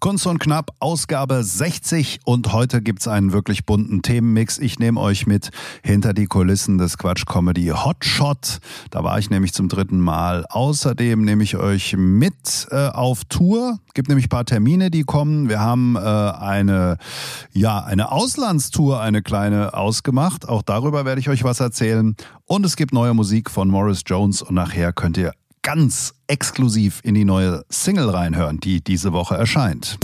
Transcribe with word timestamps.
Kunst 0.00 0.26
und 0.26 0.38
Knapp, 0.38 0.70
Ausgabe 0.78 1.44
60 1.44 2.20
und 2.24 2.54
heute 2.54 2.80
gibt's 2.80 3.06
einen 3.06 3.32
wirklich 3.32 3.66
bunten 3.66 4.00
Themenmix. 4.00 4.56
Ich 4.56 4.78
nehme 4.78 4.98
euch 4.98 5.26
mit 5.26 5.50
hinter 5.84 6.14
die 6.14 6.24
Kulissen 6.24 6.78
des 6.78 6.96
Quatsch 6.96 7.26
Comedy 7.26 7.66
Hotshot. 7.66 8.60
Da 8.88 9.04
war 9.04 9.18
ich 9.18 9.28
nämlich 9.28 9.52
zum 9.52 9.68
dritten 9.68 10.00
Mal. 10.00 10.46
Außerdem 10.48 11.22
nehme 11.22 11.44
ich 11.44 11.58
euch 11.58 11.96
mit 11.98 12.66
äh, 12.70 12.88
auf 12.88 13.26
Tour. 13.26 13.78
Gibt 13.92 14.08
nämlich 14.08 14.30
paar 14.30 14.46
Termine, 14.46 14.90
die 14.90 15.02
kommen. 15.02 15.50
Wir 15.50 15.60
haben 15.60 15.96
äh, 15.96 16.00
eine, 16.00 16.96
ja, 17.52 17.84
eine 17.84 18.10
Auslandstour, 18.10 19.02
eine 19.02 19.20
kleine 19.20 19.74
ausgemacht. 19.74 20.48
Auch 20.48 20.62
darüber 20.62 21.04
werde 21.04 21.20
ich 21.20 21.28
euch 21.28 21.44
was 21.44 21.60
erzählen. 21.60 22.16
Und 22.46 22.64
es 22.64 22.76
gibt 22.76 22.94
neue 22.94 23.12
Musik 23.12 23.50
von 23.50 23.68
Morris 23.68 24.00
Jones 24.06 24.40
und 24.40 24.54
nachher 24.54 24.94
könnt 24.94 25.18
ihr 25.18 25.34
ganz 25.62 26.14
exklusiv 26.26 27.00
in 27.02 27.14
die 27.14 27.24
neue 27.24 27.64
Single 27.68 28.10
reinhören, 28.10 28.60
die 28.60 28.82
diese 28.82 29.12
Woche 29.12 29.36
erscheint. 29.36 29.98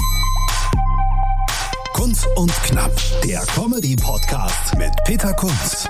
Kunst 1.93 2.27
und 2.37 2.53
Knapp, 2.65 2.93
der 3.25 3.41
Comedy-Podcast 3.47 4.77
mit 4.77 4.91
Peter 5.05 5.33
Kunz. 5.33 5.89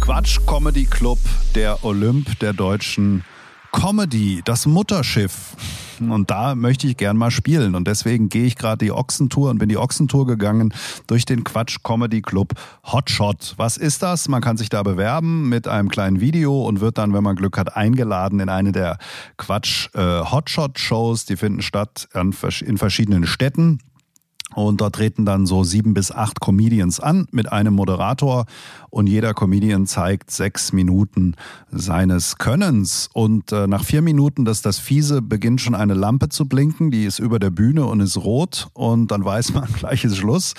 Quatsch 0.00 0.38
Comedy 0.46 0.84
Club, 0.84 1.18
der 1.54 1.82
Olymp 1.84 2.38
der 2.40 2.52
deutschen 2.52 3.24
Comedy, 3.72 4.42
das 4.44 4.66
Mutterschiff. 4.66 5.56
Und 6.00 6.30
da 6.30 6.54
möchte 6.54 6.86
ich 6.86 6.96
gern 6.96 7.16
mal 7.16 7.30
spielen. 7.30 7.74
Und 7.74 7.86
deswegen 7.86 8.28
gehe 8.28 8.44
ich 8.44 8.56
gerade 8.56 8.84
die 8.84 8.92
Ochsentour 8.92 9.50
und 9.50 9.58
bin 9.58 9.68
die 9.68 9.76
Ochsentour 9.76 10.26
gegangen 10.26 10.72
durch 11.06 11.24
den 11.24 11.44
Quatsch 11.44 11.78
Comedy 11.82 12.22
Club 12.22 12.54
Hotshot. 12.84 13.54
Was 13.56 13.76
ist 13.76 14.02
das? 14.02 14.28
Man 14.28 14.42
kann 14.42 14.56
sich 14.56 14.68
da 14.68 14.82
bewerben 14.82 15.48
mit 15.48 15.68
einem 15.68 15.88
kleinen 15.88 16.20
Video 16.20 16.62
und 16.62 16.80
wird 16.80 16.98
dann, 16.98 17.12
wenn 17.14 17.22
man 17.22 17.36
Glück 17.36 17.58
hat, 17.58 17.76
eingeladen 17.76 18.40
in 18.40 18.48
eine 18.48 18.72
der 18.72 18.98
Quatsch 19.36 19.88
äh, 19.94 20.00
Hotshot 20.00 20.78
Shows. 20.78 21.24
Die 21.24 21.36
finden 21.36 21.62
statt 21.62 22.08
in 22.14 22.78
verschiedenen 22.78 23.26
Städten. 23.26 23.80
Und 24.56 24.80
dort 24.80 24.94
treten 24.94 25.26
dann 25.26 25.44
so 25.44 25.64
sieben 25.64 25.92
bis 25.92 26.10
acht 26.10 26.40
Comedians 26.40 26.98
an 26.98 27.28
mit 27.30 27.52
einem 27.52 27.74
Moderator 27.74 28.46
und 28.88 29.06
jeder 29.06 29.34
Comedian 29.34 29.86
zeigt 29.86 30.30
sechs 30.30 30.72
Minuten 30.72 31.34
seines 31.70 32.38
Könnens. 32.38 33.10
Und 33.12 33.52
äh, 33.52 33.66
nach 33.66 33.84
vier 33.84 34.00
Minuten, 34.00 34.46
dass 34.46 34.62
das 34.62 34.78
Fiese 34.78 35.20
beginnt 35.20 35.60
schon 35.60 35.74
eine 35.74 35.92
Lampe 35.92 36.30
zu 36.30 36.46
blinken, 36.46 36.90
die 36.90 37.04
ist 37.04 37.18
über 37.18 37.38
der 37.38 37.50
Bühne 37.50 37.84
und 37.84 38.00
ist 38.00 38.16
rot 38.16 38.68
und 38.72 39.10
dann 39.10 39.26
weiß 39.26 39.52
man, 39.52 39.68
gleich 39.78 40.04
ist 40.04 40.16
Schluss. 40.16 40.54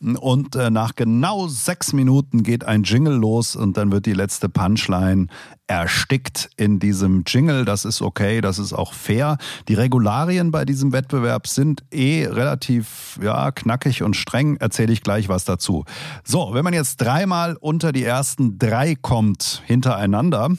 Und 0.00 0.56
äh, 0.56 0.70
nach 0.70 0.94
genau 0.94 1.46
sechs 1.46 1.92
Minuten 1.92 2.42
geht 2.42 2.64
ein 2.64 2.82
Jingle 2.82 3.14
los 3.14 3.56
und 3.56 3.76
dann 3.76 3.92
wird 3.92 4.06
die 4.06 4.14
letzte 4.14 4.48
Punchline 4.48 5.26
erstickt 5.66 6.50
in 6.56 6.78
diesem 6.78 7.24
Jingle. 7.26 7.64
Das 7.64 7.84
ist 7.84 8.02
okay, 8.02 8.40
das 8.40 8.58
ist 8.58 8.72
auch 8.72 8.92
fair. 8.92 9.38
Die 9.68 9.74
Regularien 9.74 10.50
bei 10.50 10.64
diesem 10.64 10.92
Wettbewerb 10.92 11.46
sind 11.46 11.82
eh 11.90 12.26
relativ 12.26 13.18
ja, 13.22 13.50
knackig 13.50 14.02
und 14.02 14.14
streng. 14.14 14.56
Erzähle 14.56 14.92
ich 14.92 15.02
gleich 15.02 15.28
was 15.28 15.44
dazu. 15.44 15.84
So, 16.22 16.50
wenn 16.52 16.64
man 16.64 16.74
jetzt 16.74 17.00
dreimal 17.00 17.56
unter 17.56 17.92
die 17.92 18.04
ersten 18.04 18.58
drei 18.58 18.94
kommt 18.94 19.62
hintereinander, 19.66 20.50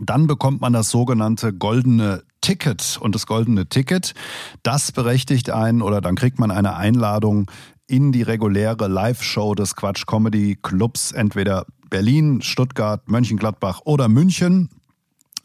dann 0.00 0.26
bekommt 0.26 0.60
man 0.60 0.72
das 0.72 0.90
sogenannte 0.90 1.52
goldene 1.52 2.22
Ticket. 2.40 2.98
Und 3.00 3.14
das 3.14 3.26
goldene 3.26 3.68
Ticket, 3.68 4.14
das 4.62 4.92
berechtigt 4.92 5.50
einen 5.50 5.82
oder 5.82 6.00
dann 6.00 6.14
kriegt 6.14 6.38
man 6.38 6.50
eine 6.50 6.76
Einladung 6.76 7.50
in 7.86 8.12
die 8.12 8.22
reguläre 8.22 8.86
Live-Show 8.86 9.54
des 9.54 9.74
Quatsch 9.74 10.06
Comedy 10.06 10.58
Clubs, 10.60 11.10
entweder 11.12 11.64
Berlin, 11.90 12.42
Stuttgart, 12.42 13.08
Mönchengladbach 13.08 13.82
oder 13.84 14.08
München. 14.08 14.70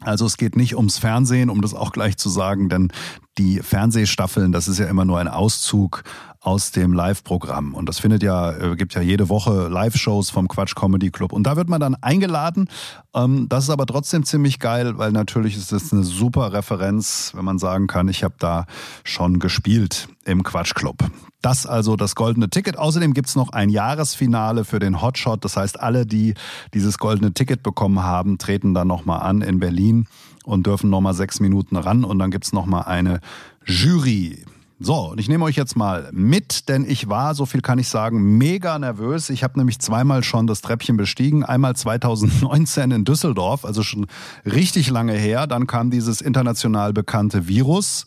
Also 0.00 0.26
es 0.26 0.36
geht 0.36 0.56
nicht 0.56 0.76
ums 0.76 0.98
Fernsehen, 0.98 1.48
um 1.48 1.62
das 1.62 1.72
auch 1.72 1.92
gleich 1.92 2.16
zu 2.16 2.28
sagen, 2.28 2.68
denn 2.68 2.92
die 3.38 3.60
Fernsehstaffeln, 3.60 4.52
das 4.52 4.68
ist 4.68 4.78
ja 4.78 4.86
immer 4.86 5.04
nur 5.04 5.18
ein 5.18 5.28
Auszug 5.28 6.04
aus 6.44 6.70
dem 6.70 6.92
Live-Programm. 6.92 7.74
Und 7.74 7.88
das 7.88 7.98
findet 7.98 8.22
ja, 8.22 8.52
äh, 8.52 8.76
gibt 8.76 8.94
ja 8.94 9.00
jede 9.00 9.30
Woche 9.30 9.68
Live-Shows 9.68 10.28
vom 10.28 10.46
Quatsch 10.46 10.74
Comedy 10.74 11.10
Club. 11.10 11.32
Und 11.32 11.44
da 11.44 11.56
wird 11.56 11.70
man 11.70 11.80
dann 11.80 11.94
eingeladen. 11.96 12.68
Ähm, 13.14 13.48
das 13.48 13.64
ist 13.64 13.70
aber 13.70 13.86
trotzdem 13.86 14.24
ziemlich 14.24 14.58
geil, 14.58 14.98
weil 14.98 15.10
natürlich 15.10 15.56
ist 15.56 15.72
das 15.72 15.92
eine 15.92 16.04
super 16.04 16.52
Referenz, 16.52 17.32
wenn 17.34 17.46
man 17.46 17.58
sagen 17.58 17.86
kann, 17.86 18.08
ich 18.08 18.22
habe 18.22 18.34
da 18.38 18.66
schon 19.04 19.38
gespielt 19.38 20.08
im 20.26 20.42
Quatsch 20.42 20.74
Club. 20.74 20.98
Das 21.40 21.66
also 21.66 21.96
das 21.96 22.14
goldene 22.14 22.50
Ticket. 22.50 22.78
Außerdem 22.78 23.14
gibt's 23.14 23.36
noch 23.36 23.50
ein 23.50 23.70
Jahresfinale 23.70 24.64
für 24.64 24.78
den 24.78 25.00
Hotshot. 25.00 25.44
Das 25.44 25.56
heißt, 25.56 25.80
alle, 25.80 26.04
die 26.04 26.34
dieses 26.74 26.98
goldene 26.98 27.32
Ticket 27.32 27.62
bekommen 27.62 28.02
haben, 28.02 28.36
treten 28.36 28.74
dann 28.74 28.88
nochmal 28.88 29.22
an 29.22 29.40
in 29.40 29.60
Berlin 29.60 30.06
und 30.44 30.66
dürfen 30.66 30.90
nochmal 30.90 31.14
sechs 31.14 31.40
Minuten 31.40 31.76
ran. 31.76 32.04
Und 32.04 32.18
dann 32.18 32.30
gibt's 32.30 32.52
nochmal 32.52 32.84
eine 32.84 33.20
Jury. 33.64 34.44
So, 34.84 35.12
und 35.12 35.18
ich 35.18 35.30
nehme 35.30 35.46
euch 35.46 35.56
jetzt 35.56 35.78
mal 35.78 36.10
mit, 36.12 36.68
denn 36.68 36.84
ich 36.86 37.08
war, 37.08 37.34
so 37.34 37.46
viel 37.46 37.62
kann 37.62 37.78
ich 37.78 37.88
sagen, 37.88 38.36
mega 38.36 38.78
nervös. 38.78 39.30
Ich 39.30 39.42
habe 39.42 39.58
nämlich 39.58 39.78
zweimal 39.78 40.22
schon 40.22 40.46
das 40.46 40.60
Treppchen 40.60 40.98
bestiegen. 40.98 41.42
Einmal 41.42 41.74
2019 41.74 42.90
in 42.90 43.04
Düsseldorf, 43.06 43.64
also 43.64 43.82
schon 43.82 44.06
richtig 44.44 44.90
lange 44.90 45.14
her. 45.14 45.46
Dann 45.46 45.66
kam 45.66 45.90
dieses 45.90 46.20
international 46.20 46.92
bekannte 46.92 47.48
Virus. 47.48 48.04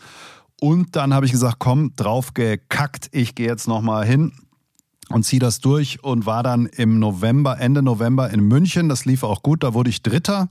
Und 0.61 0.95
dann 0.95 1.15
habe 1.15 1.25
ich 1.25 1.31
gesagt, 1.31 1.55
komm, 1.57 1.95
drauf 1.95 2.35
gekackt, 2.35 3.09
ich 3.11 3.33
gehe 3.33 3.47
jetzt 3.47 3.67
nochmal 3.67 4.05
hin 4.05 4.33
und 5.09 5.23
ziehe 5.23 5.39
das 5.39 5.59
durch 5.59 6.03
und 6.03 6.27
war 6.27 6.43
dann 6.43 6.67
im 6.67 6.99
November, 6.99 7.59
Ende 7.59 7.81
November 7.81 8.29
in 8.29 8.41
München. 8.41 8.87
Das 8.87 9.03
lief 9.05 9.23
auch 9.23 9.41
gut, 9.41 9.63
da 9.63 9.73
wurde 9.73 9.89
ich 9.89 10.03
Dritter 10.03 10.47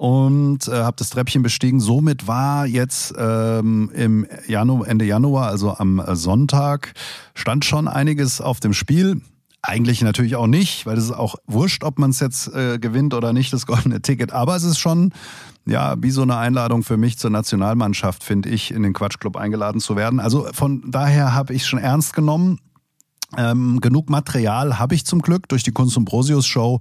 und 0.00 0.66
äh, 0.66 0.70
habe 0.70 0.96
das 0.96 1.10
Treppchen 1.10 1.42
bestiegen. 1.42 1.78
Somit 1.78 2.26
war 2.26 2.64
jetzt 2.64 3.12
ähm, 3.18 3.90
im 3.94 4.26
Januar, 4.48 4.88
Ende 4.88 5.04
Januar, 5.04 5.48
also 5.48 5.76
am 5.76 5.98
äh, 5.98 6.16
Sonntag, 6.16 6.94
stand 7.34 7.66
schon 7.66 7.86
einiges 7.86 8.40
auf 8.40 8.60
dem 8.60 8.72
Spiel. 8.72 9.20
Eigentlich 9.60 10.00
natürlich 10.00 10.36
auch 10.36 10.46
nicht, 10.46 10.86
weil 10.86 10.96
es 10.96 11.04
ist 11.04 11.12
auch 11.12 11.34
wurscht, 11.46 11.84
ob 11.84 11.98
man 11.98 12.12
es 12.12 12.20
jetzt 12.20 12.48
äh, 12.48 12.78
gewinnt 12.78 13.12
oder 13.12 13.34
nicht, 13.34 13.52
das 13.52 13.66
goldene 13.66 14.00
Ticket. 14.00 14.32
Aber 14.32 14.56
es 14.56 14.62
ist 14.62 14.78
schon, 14.78 15.12
ja, 15.66 15.96
wie 15.98 16.10
so 16.10 16.22
eine 16.22 16.38
Einladung 16.38 16.82
für 16.82 16.96
mich 16.96 17.18
zur 17.18 17.28
Nationalmannschaft, 17.28 18.24
finde 18.24 18.48
ich, 18.48 18.72
in 18.72 18.82
den 18.82 18.94
Quatschclub 18.94 19.36
eingeladen 19.36 19.82
zu 19.82 19.96
werden. 19.96 20.18
Also 20.18 20.48
von 20.54 20.82
daher 20.90 21.34
habe 21.34 21.52
ich 21.52 21.66
schon 21.66 21.78
ernst 21.78 22.14
genommen. 22.14 22.58
Ähm, 23.36 23.82
genug 23.82 24.08
Material 24.08 24.78
habe 24.78 24.94
ich 24.94 25.04
zum 25.04 25.20
Glück 25.20 25.46
durch 25.50 25.62
die 25.62 25.72
Kunst 25.72 25.98
und 25.98 26.06
Brosius 26.06 26.46
Show 26.46 26.80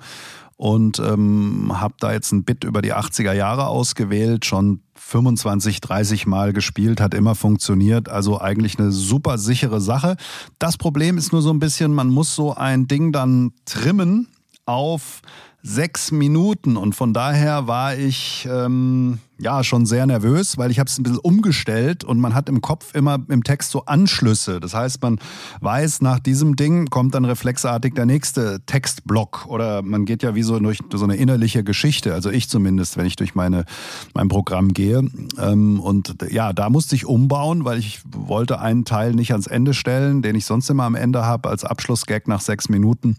und 0.59 0.99
ähm, 0.99 1.71
habe 1.73 1.93
da 2.01 2.11
jetzt 2.11 2.33
ein 2.33 2.43
Bit 2.43 2.65
über 2.65 2.81
die 2.81 2.93
80er 2.93 3.31
Jahre 3.31 3.67
ausgewählt, 3.67 4.43
schon 4.43 4.81
25, 4.95 5.79
30 5.79 6.27
Mal 6.27 6.51
gespielt, 6.51 6.99
hat 6.99 7.13
immer 7.13 7.33
funktioniert, 7.33 8.09
also 8.09 8.41
eigentlich 8.41 8.77
eine 8.77 8.91
super 8.91 9.37
sichere 9.37 9.79
Sache. 9.79 10.17
Das 10.59 10.75
Problem 10.75 11.17
ist 11.17 11.31
nur 11.31 11.41
so 11.41 11.49
ein 11.49 11.59
bisschen, 11.59 11.93
man 11.93 12.09
muss 12.09 12.35
so 12.35 12.53
ein 12.53 12.87
Ding 12.87 13.13
dann 13.13 13.53
trimmen 13.63 14.27
auf 14.65 15.21
sechs 15.63 16.11
Minuten 16.11 16.75
und 16.75 16.93
von 16.93 17.13
daher 17.13 17.67
war 17.67 17.95
ich 17.95 18.45
ähm, 18.51 19.19
ja 19.39 19.63
schon 19.63 19.85
sehr 19.85 20.05
nervös, 20.05 20.57
weil 20.57 20.72
ich 20.72 20.79
habe 20.79 20.88
es 20.88 20.97
ein 20.97 21.03
bisschen 21.03 21.19
umgestellt 21.19 22.03
und 22.03 22.19
man 22.19 22.35
hat 22.35 22.50
im 22.50 22.61
Kopf 22.61 22.94
immer 22.94 23.19
im 23.29 23.44
Text 23.44 23.72
so 23.72 23.85
Anschlüsse. 23.85 24.59
Das 24.59 24.73
heißt, 24.73 25.01
man 25.01 25.19
weiß, 25.61 26.01
nach 26.01 26.19
diesem 26.19 26.55
Ding 26.55 26.89
kommt 26.89 27.16
dann 27.16 27.25
reflexartig 27.25 27.94
der 27.94 28.05
nächste 28.05 28.61
Textblock 28.66 29.45
oder 29.47 29.81
man 29.81 30.05
geht 30.05 30.23
ja 30.23 30.35
wie 30.35 30.44
so 30.44 30.59
durch 30.59 30.79
so 30.94 31.03
eine 31.03 31.16
innerliche 31.16 31.63
Geschichte. 31.63 32.13
Also 32.13 32.29
ich 32.29 32.50
zumindest, 32.50 32.97
wenn 32.97 33.05
ich 33.05 33.16
durch 33.16 33.35
meine 33.35 33.66
mein 34.13 34.27
Programm 34.27 34.73
gehe. 34.73 35.03
Ähm, 35.39 35.79
und 35.79 36.16
ja, 36.29 36.53
da 36.53 36.69
musste 36.69 36.95
ich 36.95 37.06
umbauen, 37.06 37.66
weil 37.66 37.79
ich 37.79 38.01
wollte 38.06 38.59
einen 38.59 38.85
Teil 38.85 39.13
nicht 39.13 39.31
ans 39.31 39.47
Ende 39.47 39.73
stellen, 39.73 40.21
den 40.21 40.35
ich 40.35 40.45
sonst 40.45 40.69
immer 40.69 40.83
am 40.83 40.95
Ende 40.95 41.25
habe 41.25 41.50
als 41.50 41.63
Abschlussgag 41.63 42.27
nach 42.27 42.41
sechs 42.41 42.69
Minuten. 42.69 43.17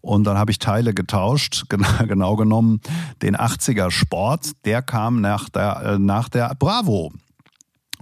Und 0.00 0.24
dann 0.24 0.38
habe 0.38 0.52
ich 0.52 0.60
Teile 0.60 0.94
getauscht, 0.94 1.64
genau 2.08 2.36
genommen 2.36 2.80
den 3.22 3.36
80er 3.36 3.90
Sport, 3.90 4.52
der 4.64 4.80
kam 4.82 5.20
nach 5.20 5.48
der, 5.56 5.82
äh, 5.82 5.98
nach 5.98 6.28
der 6.28 6.54
Bravo. 6.58 7.12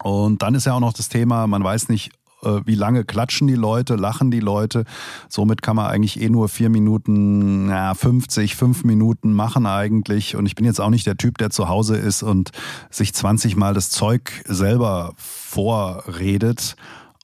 Und 0.03 0.43
dann 0.43 0.55
ist 0.55 0.67
ja 0.67 0.75
auch 0.75 0.81
noch 0.81 0.93
das 0.93 1.09
Thema, 1.09 1.47
man 1.47 1.63
weiß 1.63 1.89
nicht, 1.89 2.11
äh, 2.43 2.61
wie 2.65 2.75
lange 2.75 3.05
klatschen 3.05 3.47
die 3.47 3.55
Leute, 3.55 3.97
lachen 3.97 4.31
die 4.31 4.41
Leute. 4.41 4.85
Somit 5.29 5.63
kann 5.63 5.77
man 5.77 5.87
eigentlich 5.87 6.21
eh 6.21 6.29
nur 6.29 6.49
vier 6.49 6.69
Minuten, 6.69 7.69
ja, 7.69 7.95
50, 7.95 8.57
fünf 8.57 8.85
Minuten 8.85 9.33
machen 9.33 9.67
eigentlich. 9.67 10.37
Und 10.37 10.47
ich 10.47 10.55
bin 10.55 10.65
jetzt 10.65 10.81
auch 10.81 10.91
nicht 10.91 11.07
der 11.07 11.17
Typ, 11.17 11.39
der 11.39 11.51
zu 11.51 11.69
Hause 11.69 11.97
ist 11.97 12.23
und 12.23 12.51
sich 12.91 13.15
20 13.15 13.57
Mal 13.57 13.75
das 13.75 13.91
Zeug 13.91 14.43
selber 14.47 15.13
vorredet 15.17 16.77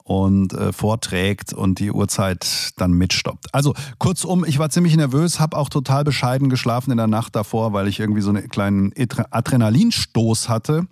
und 0.04 0.52
äh, 0.52 0.72
vorträgt 0.72 1.52
und 1.52 1.78
die 1.78 1.90
Uhrzeit 1.90 2.72
dann 2.76 2.92
mitstoppt. 2.92 3.46
Also 3.52 3.74
kurzum, 3.98 4.44
ich 4.44 4.58
war 4.58 4.70
ziemlich 4.70 4.96
nervös, 4.96 5.40
habe 5.40 5.56
auch 5.56 5.68
total 5.68 6.04
bescheiden 6.04 6.48
geschlafen 6.48 6.90
in 6.90 6.96
der 6.96 7.06
Nacht 7.06 7.36
davor, 7.36 7.72
weil 7.72 7.88
ich 7.88 8.00
irgendwie 8.00 8.20
so 8.20 8.30
einen 8.30 8.48
kleinen 8.48 8.92
Adrenalinstoß 9.30 10.48
hatte. 10.48 10.86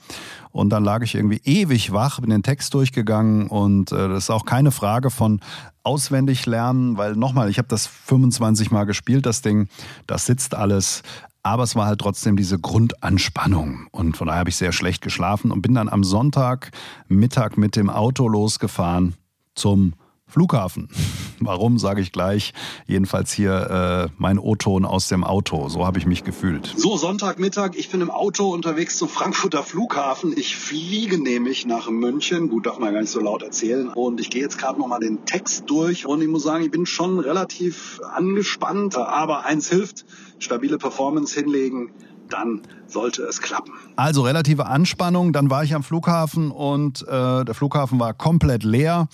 Und 0.51 0.71
dann 0.71 0.83
lag 0.83 1.03
ich 1.03 1.15
irgendwie 1.15 1.41
ewig 1.45 1.93
wach, 1.93 2.21
bin 2.21 2.31
den 2.31 2.43
Text 2.43 2.75
durchgegangen 2.75 3.49
und 3.49 3.93
äh, 3.93 4.09
das 4.09 4.25
ist 4.25 4.31
auch 4.31 4.45
keine 4.45 4.71
Frage 4.71 5.11
von 5.11 5.41
auswendig 5.89 6.45
lernen, 6.45 6.99
weil 6.99 7.15
nochmal, 7.17 7.49
ich 7.49 7.59
habe 7.59 7.69
das 7.69 7.87
25 7.87 8.71
Mal 8.71 8.85
gespielt, 8.85 9.25
das 9.25 9.41
Ding, 9.41 9.69
das 10.07 10.27
sitzt 10.27 10.55
alles. 10.55 11.03
Aber 11.49 11.62
es 11.62 11.77
war 11.77 11.87
halt 11.87 12.00
trotzdem 12.00 12.37
diese 12.37 12.59
Grundanspannung. 12.59 13.87
Und 13.91 14.17
von 14.17 14.27
daher 14.27 14.41
habe 14.41 14.50
ich 14.50 14.56
sehr 14.56 14.73
schlecht 14.73 15.03
geschlafen 15.03 15.50
und 15.50 15.62
bin 15.62 15.75
dann 15.75 15.89
am 15.89 16.05
Sonntag 16.05 16.71
Mittag 17.09 17.56
mit 17.56 17.77
dem 17.77 17.91
Auto 17.91 18.29
losgefahren 18.29 19.15
zum 19.55 19.95
Flughafen. 20.29 20.89
Warum, 21.41 21.79
sage 21.79 22.01
ich 22.01 22.13
gleich. 22.13 22.53
Jedenfalls 22.87 23.33
hier 23.33 24.09
äh, 24.09 24.13
mein 24.19 24.39
O-Ton 24.39 24.85
aus 24.85 25.09
dem 25.09 25.25
Auto. 25.25 25.69
So 25.69 25.87
habe 25.87 25.99
ich 25.99 26.07
mich 26.07 26.25
gefühlt. 26.25 26.73
So, 26.77 26.97
Sonntagmittag. 26.97 27.71
Ich 27.77 27.91
bin 27.91 28.01
im 28.01 28.11
Auto 28.11 28.49
unterwegs 28.53 28.99
zum 28.99 29.09
Frankfurter 29.09 29.63
Flughafen. 29.63 30.37
Ich 30.37 30.57
fliege 30.57 31.23
nämlich 31.23 31.65
nach 31.67 31.89
München. 31.91 32.49
Gut, 32.49 32.67
darf 32.67 32.79
man 32.79 32.93
gar 32.93 33.01
nicht 33.01 33.11
so 33.11 33.21
laut 33.21 33.43
erzählen. 33.43 33.89
Und 33.89 34.21
ich 34.21 34.31
gehe 34.31 34.43
jetzt 34.43 34.59
gerade 34.59 34.79
nochmal 34.79 35.01
den 35.01 35.25
Text 35.25 35.65
durch. 35.69 36.07
Und 36.07 36.21
ich 36.21 36.29
muss 36.29 36.43
sagen, 36.43 36.65
ich 36.65 36.71
bin 36.71 36.87
schon 36.87 37.21
relativ 37.21 38.01
angespannt. 38.15 38.97
Aber 38.97 39.45
eins 39.45 39.69
hilft, 39.69 40.05
stabile 40.39 40.79
Performance 40.79 41.35
hinlegen 41.35 41.91
dann 42.31 42.61
sollte 42.87 43.23
es 43.23 43.41
klappen. 43.41 43.73
Also 43.97 44.23
relative 44.23 44.67
Anspannung, 44.67 45.33
dann 45.33 45.51
war 45.51 45.65
ich 45.65 45.75
am 45.75 45.83
Flughafen 45.83 46.51
und 46.51 47.03
äh, 47.09 47.45
der 47.45 47.55
Flughafen 47.55 47.99
war 47.99 48.15
komplett 48.15 48.65
leer. 48.65 49.09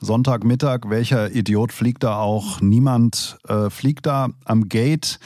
Sonntagmittag, 0.00 0.88
welcher 0.88 1.34
Idiot 1.34 1.72
fliegt 1.72 2.02
da 2.04 2.18
auch? 2.18 2.60
Niemand 2.60 3.38
äh, 3.48 3.70
fliegt 3.70 4.06
da 4.06 4.28
am 4.44 4.68
Gate 4.68 5.18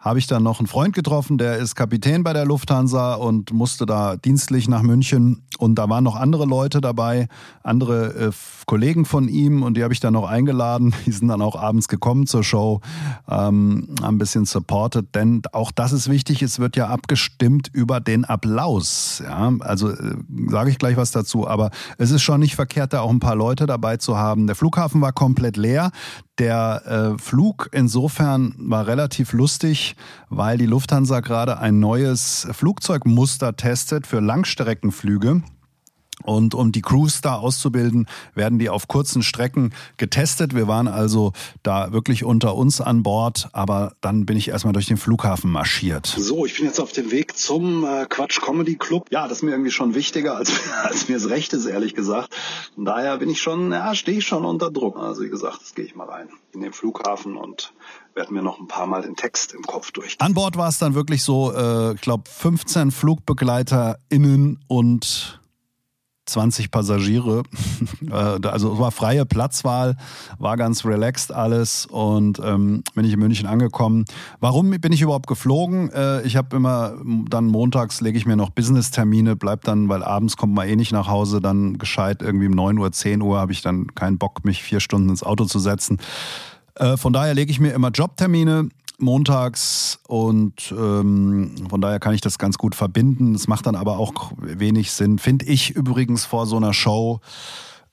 habe 0.00 0.18
ich 0.18 0.26
dann 0.26 0.42
noch 0.42 0.60
einen 0.60 0.66
Freund 0.66 0.94
getroffen, 0.94 1.36
der 1.36 1.58
ist 1.58 1.74
Kapitän 1.74 2.22
bei 2.22 2.32
der 2.32 2.46
Lufthansa 2.46 3.14
und 3.14 3.52
musste 3.52 3.84
da 3.84 4.16
dienstlich 4.16 4.66
nach 4.66 4.82
München. 4.82 5.42
Und 5.60 5.74
da 5.74 5.90
waren 5.90 6.04
noch 6.04 6.16
andere 6.16 6.46
Leute 6.46 6.80
dabei, 6.80 7.28
andere 7.62 8.28
äh, 8.28 8.30
Kollegen 8.64 9.04
von 9.04 9.28
ihm 9.28 9.62
und 9.62 9.76
die 9.76 9.82
habe 9.82 9.92
ich 9.92 10.00
dann 10.00 10.14
noch 10.14 10.28
eingeladen. 10.28 10.94
Die 11.06 11.12
sind 11.12 11.28
dann 11.28 11.42
auch 11.42 11.56
abends 11.56 11.88
gekommen 11.88 12.26
zur 12.26 12.44
Show, 12.44 12.80
ähm, 13.28 13.88
ein 14.02 14.16
bisschen 14.16 14.46
supported, 14.46 15.14
denn 15.14 15.42
auch 15.52 15.70
das 15.70 15.92
ist 15.92 16.08
wichtig, 16.08 16.40
es 16.40 16.60
wird 16.60 16.76
ja 16.76 16.86
abgestimmt 16.88 17.68
über 17.72 18.00
den 18.00 18.24
Applaus. 18.24 19.22
Ja? 19.22 19.52
Also 19.60 19.90
äh, 19.90 20.14
sage 20.48 20.70
ich 20.70 20.78
gleich 20.78 20.96
was 20.96 21.10
dazu, 21.10 21.46
aber 21.46 21.70
es 21.98 22.10
ist 22.10 22.22
schon 22.22 22.40
nicht 22.40 22.54
verkehrt, 22.54 22.92
da 22.92 23.00
auch 23.00 23.10
ein 23.10 23.20
paar 23.20 23.36
Leute 23.36 23.66
dabei 23.66 23.96
zu 23.96 24.16
haben. 24.16 24.46
Der 24.46 24.56
Flughafen 24.56 25.00
war 25.00 25.12
komplett 25.12 25.56
leer. 25.56 25.90
Der 26.38 26.86
äh, 27.16 27.18
Flug 27.18 27.68
insofern 27.72 28.54
war 28.56 28.86
relativ 28.86 29.34
lustig, 29.34 29.96
weil 30.30 30.56
die 30.56 30.66
Lufthansa 30.66 31.20
gerade 31.20 31.58
ein 31.58 31.80
neues 31.80 32.48
Flugzeugmuster 32.52 33.56
testet 33.56 34.06
für 34.06 34.20
Langstreckenflüge. 34.20 35.42
Und 36.22 36.54
um 36.54 36.72
die 36.72 36.82
Crews 36.82 37.20
da 37.20 37.36
auszubilden, 37.36 38.06
werden 38.34 38.58
die 38.58 38.70
auf 38.70 38.88
kurzen 38.88 39.22
Strecken 39.22 39.72
getestet. 39.96 40.54
Wir 40.54 40.68
waren 40.68 40.88
also 40.88 41.32
da 41.62 41.92
wirklich 41.92 42.24
unter 42.24 42.54
uns 42.54 42.80
an 42.80 43.02
Bord, 43.02 43.48
aber 43.52 43.94
dann 44.00 44.26
bin 44.26 44.36
ich 44.36 44.48
erstmal 44.48 44.72
durch 44.72 44.86
den 44.86 44.96
Flughafen 44.96 45.50
marschiert. 45.50 46.06
So, 46.06 46.46
ich 46.46 46.56
bin 46.56 46.66
jetzt 46.66 46.80
auf 46.80 46.92
dem 46.92 47.10
Weg 47.10 47.36
zum 47.36 47.84
äh, 47.84 48.06
Quatsch 48.08 48.40
Comedy 48.40 48.76
Club. 48.76 49.08
Ja, 49.10 49.28
das 49.28 49.38
ist 49.38 49.42
mir 49.42 49.52
irgendwie 49.52 49.70
schon 49.70 49.94
wichtiger, 49.94 50.36
als, 50.36 50.52
als 50.82 51.08
mir 51.08 51.16
es 51.16 51.28
recht 51.28 51.52
ist, 51.52 51.66
ehrlich 51.66 51.94
gesagt. 51.94 52.34
Von 52.74 52.84
daher 52.84 53.18
bin 53.18 53.30
ich 53.30 53.40
schon, 53.40 53.72
ja, 53.72 53.94
stehe 53.94 54.18
ich 54.18 54.26
schon 54.26 54.44
unter 54.44 54.70
Druck. 54.70 54.98
Also 54.98 55.22
wie 55.22 55.30
gesagt, 55.30 55.58
jetzt 55.60 55.74
gehe 55.74 55.84
ich 55.84 55.94
mal 55.94 56.08
rein 56.08 56.28
in 56.52 56.60
den 56.60 56.72
Flughafen 56.72 57.36
und 57.36 57.72
werde 58.14 58.32
mir 58.32 58.42
noch 58.42 58.58
ein 58.58 58.66
paar 58.66 58.86
Mal 58.86 59.02
den 59.02 59.16
Text 59.16 59.54
im 59.54 59.62
Kopf 59.62 59.92
durch. 59.92 60.16
An 60.18 60.34
Bord 60.34 60.56
war 60.56 60.68
es 60.68 60.78
dann 60.78 60.94
wirklich 60.94 61.22
so, 61.22 61.52
äh, 61.52 61.94
ich 61.94 62.00
glaube, 62.00 62.24
15 62.28 62.90
FlugbegleiterInnen 62.90 64.58
und 64.66 65.39
20 66.30 66.70
Passagiere. 66.70 67.42
Äh, 68.10 68.46
also 68.48 68.72
es 68.72 68.78
war 68.78 68.90
freie 68.90 69.24
Platzwahl, 69.24 69.96
war 70.38 70.56
ganz 70.56 70.84
relaxed 70.84 71.32
alles 71.32 71.86
und 71.86 72.40
ähm, 72.42 72.82
bin 72.94 73.04
ich 73.04 73.12
in 73.12 73.20
München 73.20 73.46
angekommen. 73.46 74.04
Warum 74.40 74.70
bin 74.70 74.92
ich 74.92 75.02
überhaupt 75.02 75.26
geflogen? 75.26 75.90
Äh, 75.90 76.22
ich 76.22 76.36
habe 76.36 76.56
immer 76.56 76.94
dann 77.28 77.46
montags 77.46 78.00
lege 78.00 78.18
ich 78.18 78.26
mir 78.26 78.36
noch 78.36 78.50
Business-Termine, 78.50 79.36
bleib 79.36 79.64
dann, 79.64 79.88
weil 79.88 80.02
abends 80.02 80.36
kommt 80.36 80.54
man 80.54 80.68
eh 80.68 80.76
nicht 80.76 80.92
nach 80.92 81.08
Hause, 81.08 81.40
dann 81.40 81.78
gescheit 81.78 82.22
irgendwie 82.22 82.46
um 82.46 82.54
9 82.54 82.78
Uhr, 82.78 82.90
10 82.90 83.22
Uhr 83.22 83.38
habe 83.38 83.52
ich 83.52 83.62
dann 83.62 83.94
keinen 83.94 84.18
Bock, 84.18 84.44
mich 84.44 84.62
vier 84.62 84.80
Stunden 84.80 85.10
ins 85.10 85.22
Auto 85.22 85.44
zu 85.44 85.58
setzen. 85.58 85.98
Äh, 86.76 86.96
von 86.96 87.12
daher 87.12 87.34
lege 87.34 87.50
ich 87.50 87.60
mir 87.60 87.72
immer 87.72 87.90
Jobtermine 87.90 88.70
montags 89.00 89.98
und 90.06 90.72
ähm, 90.76 91.54
von 91.68 91.80
daher 91.80 92.00
kann 92.00 92.14
ich 92.14 92.20
das 92.20 92.38
ganz 92.38 92.58
gut 92.58 92.74
verbinden. 92.74 93.34
Es 93.34 93.48
macht 93.48 93.66
dann 93.66 93.74
aber 93.74 93.98
auch 93.98 94.32
wenig 94.38 94.92
Sinn, 94.92 95.18
finde 95.18 95.46
ich 95.46 95.70
übrigens 95.70 96.24
vor 96.24 96.46
so 96.46 96.56
einer 96.56 96.72
Show 96.72 97.20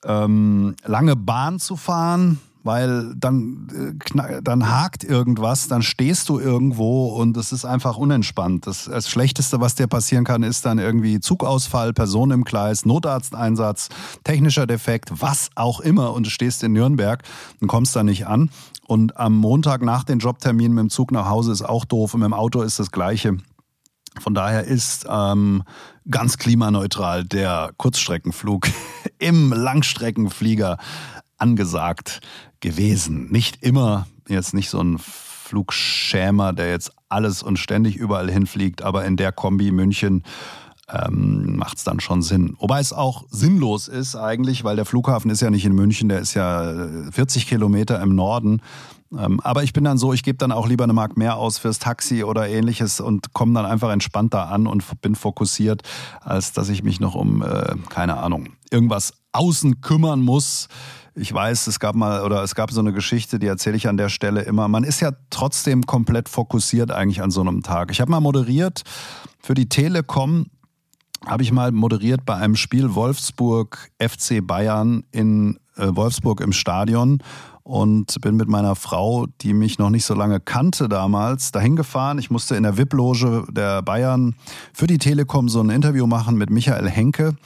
ähm, 0.04 0.76
lange 0.84 1.16
Bahn 1.16 1.58
zu 1.58 1.76
fahren, 1.76 2.38
weil 2.64 3.14
dann, 3.16 3.96
äh, 4.16 4.42
dann 4.42 4.70
hakt 4.70 5.04
irgendwas, 5.04 5.68
dann 5.68 5.82
stehst 5.82 6.28
du 6.28 6.38
irgendwo 6.38 7.08
und 7.08 7.36
es 7.36 7.52
ist 7.52 7.64
einfach 7.64 7.96
unentspannt. 7.96 8.66
Das, 8.66 8.84
das 8.84 9.08
Schlechteste, 9.08 9.60
was 9.60 9.74
dir 9.74 9.86
passieren 9.86 10.24
kann, 10.24 10.42
ist 10.42 10.66
dann 10.66 10.78
irgendwie 10.78 11.20
Zugausfall, 11.20 11.92
Person 11.92 12.30
im 12.30 12.44
Gleis, 12.44 12.84
Notarzteinsatz, 12.84 13.88
technischer 14.24 14.66
Defekt, 14.66 15.10
was 15.20 15.50
auch 15.54 15.80
immer 15.80 16.12
und 16.12 16.26
du 16.26 16.30
stehst 16.30 16.62
in 16.62 16.72
Nürnberg 16.72 17.22
und 17.60 17.68
kommst 17.68 17.96
da 17.96 18.02
nicht 18.02 18.26
an. 18.26 18.50
Und 18.88 19.18
am 19.18 19.36
Montag 19.36 19.82
nach 19.82 20.02
den 20.02 20.18
Jobterminen 20.18 20.72
mit 20.72 20.80
dem 20.84 20.88
Zug 20.88 21.12
nach 21.12 21.28
Hause 21.28 21.52
ist 21.52 21.60
auch 21.60 21.84
doof 21.84 22.14
und 22.14 22.20
mit 22.20 22.28
dem 22.28 22.32
Auto 22.32 22.62
ist 22.62 22.78
das 22.78 22.90
Gleiche. 22.90 23.36
Von 24.18 24.32
daher 24.32 24.64
ist 24.64 25.06
ähm, 25.10 25.62
ganz 26.10 26.38
klimaneutral 26.38 27.24
der 27.24 27.72
Kurzstreckenflug 27.76 28.66
im 29.18 29.52
Langstreckenflieger 29.52 30.78
angesagt 31.36 32.22
gewesen. 32.60 33.30
Nicht 33.30 33.62
immer, 33.62 34.06
jetzt 34.26 34.54
nicht 34.54 34.70
so 34.70 34.80
ein 34.80 34.96
Flugschämer, 34.98 36.54
der 36.54 36.70
jetzt 36.70 36.90
alles 37.10 37.42
und 37.42 37.58
ständig 37.58 37.94
überall 37.96 38.30
hinfliegt, 38.30 38.80
aber 38.80 39.04
in 39.04 39.18
der 39.18 39.32
Kombi 39.32 39.70
München 39.70 40.24
ähm, 40.90 41.56
macht 41.56 41.78
es 41.78 41.84
dann 41.84 42.00
schon 42.00 42.22
Sinn. 42.22 42.56
Wobei 42.58 42.80
es 42.80 42.92
auch 42.92 43.24
sinnlos 43.30 43.88
ist 43.88 44.16
eigentlich, 44.16 44.64
weil 44.64 44.76
der 44.76 44.84
Flughafen 44.84 45.30
ist 45.30 45.40
ja 45.40 45.50
nicht 45.50 45.64
in 45.64 45.74
München, 45.74 46.08
der 46.08 46.20
ist 46.20 46.34
ja 46.34 46.88
40 47.10 47.42
äh, 47.42 47.48
Kilometer 47.48 48.00
im 48.00 48.14
Norden. 48.14 48.62
Ähm, 49.16 49.40
aber 49.40 49.62
ich 49.62 49.72
bin 49.72 49.84
dann 49.84 49.98
so, 49.98 50.12
ich 50.12 50.22
gebe 50.22 50.38
dann 50.38 50.52
auch 50.52 50.66
lieber 50.66 50.84
eine 50.84 50.92
Mark 50.92 51.16
mehr 51.16 51.36
aus 51.36 51.58
fürs 51.58 51.78
Taxi 51.78 52.24
oder 52.24 52.48
ähnliches 52.48 53.00
und 53.00 53.32
komme 53.32 53.54
dann 53.54 53.64
einfach 53.64 53.90
entspannter 53.90 54.48
an 54.48 54.66
und 54.66 54.84
bin 55.00 55.14
fokussiert, 55.14 55.82
als 56.20 56.52
dass 56.52 56.68
ich 56.68 56.82
mich 56.82 57.00
noch 57.00 57.14
um, 57.14 57.42
äh, 57.42 57.74
keine 57.88 58.18
Ahnung, 58.18 58.50
irgendwas 58.70 59.14
außen 59.32 59.80
kümmern 59.80 60.20
muss. 60.20 60.68
Ich 61.14 61.32
weiß, 61.32 61.66
es 61.66 61.80
gab 61.80 61.96
mal 61.96 62.22
oder 62.22 62.42
es 62.42 62.54
gab 62.54 62.70
so 62.70 62.80
eine 62.80 62.92
Geschichte, 62.92 63.38
die 63.38 63.46
erzähle 63.46 63.76
ich 63.76 63.88
an 63.88 63.96
der 63.96 64.08
Stelle 64.08 64.42
immer. 64.42 64.68
Man 64.68 64.84
ist 64.84 65.00
ja 65.00 65.12
trotzdem 65.30 65.84
komplett 65.86 66.28
fokussiert 66.28 66.92
eigentlich 66.92 67.22
an 67.22 67.30
so 67.30 67.40
einem 67.40 67.62
Tag. 67.62 67.90
Ich 67.90 68.00
habe 68.00 68.10
mal 68.10 68.20
moderiert 68.20 68.82
für 69.40 69.54
die 69.54 69.68
Telekom 69.68 70.46
habe 71.26 71.42
ich 71.42 71.52
mal 71.52 71.72
moderiert 71.72 72.24
bei 72.24 72.34
einem 72.36 72.56
Spiel 72.56 72.94
Wolfsburg 72.94 73.90
FC 73.98 74.46
Bayern 74.46 75.04
in 75.10 75.58
äh, 75.76 75.88
Wolfsburg 75.94 76.40
im 76.40 76.52
Stadion 76.52 77.22
und 77.62 78.20
bin 78.22 78.36
mit 78.36 78.48
meiner 78.48 78.74
Frau, 78.76 79.26
die 79.42 79.52
mich 79.52 79.78
noch 79.78 79.90
nicht 79.90 80.04
so 80.04 80.14
lange 80.14 80.40
kannte 80.40 80.88
damals, 80.88 81.52
dahin 81.52 81.76
gefahren. 81.76 82.18
Ich 82.18 82.30
musste 82.30 82.56
in 82.56 82.62
der 82.62 82.78
VIP-Loge 82.78 83.44
der 83.50 83.82
Bayern 83.82 84.34
für 84.72 84.86
die 84.86 84.96
Telekom 84.96 85.50
so 85.50 85.60
ein 85.60 85.68
Interview 85.68 86.06
machen 86.06 86.38
mit 86.38 86.48
Michael 86.48 86.88
Henke 86.88 87.36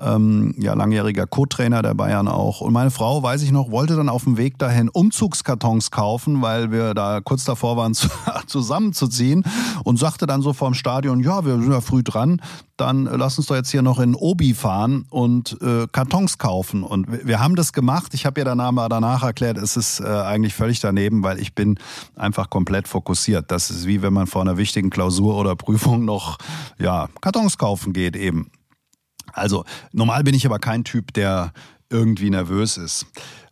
ähm, 0.00 0.54
ja, 0.58 0.74
langjähriger 0.74 1.26
Co-Trainer 1.26 1.82
der 1.82 1.94
Bayern 1.94 2.28
auch. 2.28 2.60
Und 2.60 2.72
meine 2.72 2.90
Frau, 2.90 3.22
weiß 3.22 3.42
ich 3.42 3.50
noch, 3.50 3.70
wollte 3.70 3.96
dann 3.96 4.08
auf 4.08 4.24
dem 4.24 4.36
Weg 4.36 4.58
dahin 4.58 4.88
Umzugskartons 4.88 5.90
kaufen, 5.90 6.40
weil 6.42 6.70
wir 6.70 6.94
da 6.94 7.20
kurz 7.20 7.44
davor 7.44 7.76
waren, 7.76 7.94
zusammenzuziehen 8.46 9.44
und 9.84 9.98
sagte 9.98 10.26
dann 10.26 10.42
so 10.42 10.52
vorm 10.52 10.74
Stadion, 10.74 11.20
ja, 11.20 11.44
wir 11.44 11.54
sind 11.54 11.70
ja 11.70 11.80
früh 11.80 12.02
dran, 12.02 12.40
dann 12.76 13.04
lass 13.04 13.38
uns 13.38 13.48
doch 13.48 13.56
jetzt 13.56 13.70
hier 13.70 13.82
noch 13.82 13.98
in 13.98 14.14
Obi 14.14 14.54
fahren 14.54 15.04
und 15.10 15.60
äh, 15.60 15.88
Kartons 15.90 16.38
kaufen. 16.38 16.84
Und 16.84 17.26
wir 17.26 17.40
haben 17.40 17.56
das 17.56 17.72
gemacht. 17.72 18.14
Ich 18.14 18.24
habe 18.24 18.40
ihr 18.40 18.44
danach, 18.44 18.88
danach 18.88 19.24
erklärt, 19.24 19.58
es 19.58 19.76
ist 19.76 20.00
äh, 20.00 20.04
eigentlich 20.04 20.54
völlig 20.54 20.78
daneben, 20.78 21.24
weil 21.24 21.40
ich 21.40 21.54
bin 21.54 21.78
einfach 22.14 22.50
komplett 22.50 22.86
fokussiert. 22.86 23.50
Das 23.50 23.70
ist 23.70 23.86
wie 23.86 24.00
wenn 24.02 24.12
man 24.12 24.28
vor 24.28 24.42
einer 24.42 24.56
wichtigen 24.56 24.90
Klausur 24.90 25.36
oder 25.36 25.56
Prüfung 25.56 26.04
noch 26.04 26.38
ja, 26.78 27.08
Kartons 27.20 27.58
kaufen 27.58 27.92
geht 27.92 28.14
eben. 28.14 28.50
Also 29.32 29.64
normal 29.92 30.24
bin 30.24 30.34
ich 30.34 30.46
aber 30.46 30.58
kein 30.58 30.84
Typ, 30.84 31.12
der 31.14 31.52
irgendwie 31.90 32.30
nervös 32.30 32.76
ist 32.76 33.06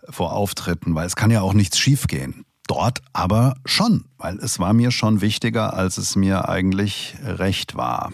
vor 0.09 0.33
Auftritten, 0.33 0.95
weil 0.95 1.07
es 1.07 1.17
kann 1.17 1.31
ja 1.31 1.41
auch 1.41 1.55
nichts 1.55 1.79
schiefgehen. 1.79 2.45
Dort 2.67 3.01
aber 3.13 3.57
schon, 3.65 4.07
weil 4.19 4.39
es 4.39 4.59
war 4.59 4.73
mir 4.73 4.91
schon 4.91 5.21
wichtiger, 5.21 5.75
als 5.75 5.99
es 5.99 6.17
mir 6.17 6.49
eigentlich 6.49 7.15
recht 7.23 7.77
war. 7.77 8.13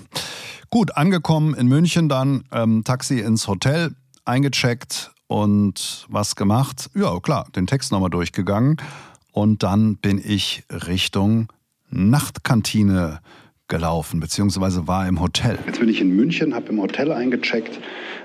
Gut, 0.68 0.96
angekommen 0.96 1.54
in 1.54 1.68
München 1.68 2.08
dann, 2.08 2.44
ähm, 2.52 2.84
Taxi 2.84 3.20
ins 3.20 3.48
Hotel, 3.48 3.94
eingecheckt 4.24 5.10
und 5.26 6.06
was 6.08 6.36
gemacht? 6.36 6.90
Ja, 6.94 7.18
klar, 7.20 7.46
den 7.56 7.66
Text 7.66 7.92
nochmal 7.92 8.10
durchgegangen 8.10 8.76
und 9.32 9.62
dann 9.62 9.96
bin 9.96 10.20
ich 10.22 10.64
Richtung 10.70 11.48
Nachtkantine 11.90 13.20
gelaufen, 13.72 14.20
beziehungsweise 14.20 14.86
war 14.86 15.08
im 15.08 15.18
Hotel. 15.20 15.58
Jetzt 15.66 15.80
bin 15.80 15.88
ich 15.88 16.02
in 16.02 16.14
München, 16.14 16.54
habe 16.54 16.68
im 16.68 16.80
Hotel 16.80 17.10
eingecheckt. 17.10 17.80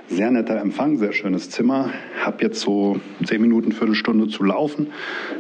Sehr 0.10 0.30
netter 0.30 0.60
Empfang, 0.60 0.98
sehr 0.98 1.14
schönes 1.14 1.50
Zimmer. 1.50 1.90
Hab 2.22 2.42
jetzt 2.42 2.60
so 2.60 3.00
zehn 3.26 3.42
Minuten, 3.42 3.72
Viertelstunde 3.72 4.28
zu 4.28 4.44
laufen. 4.44 4.88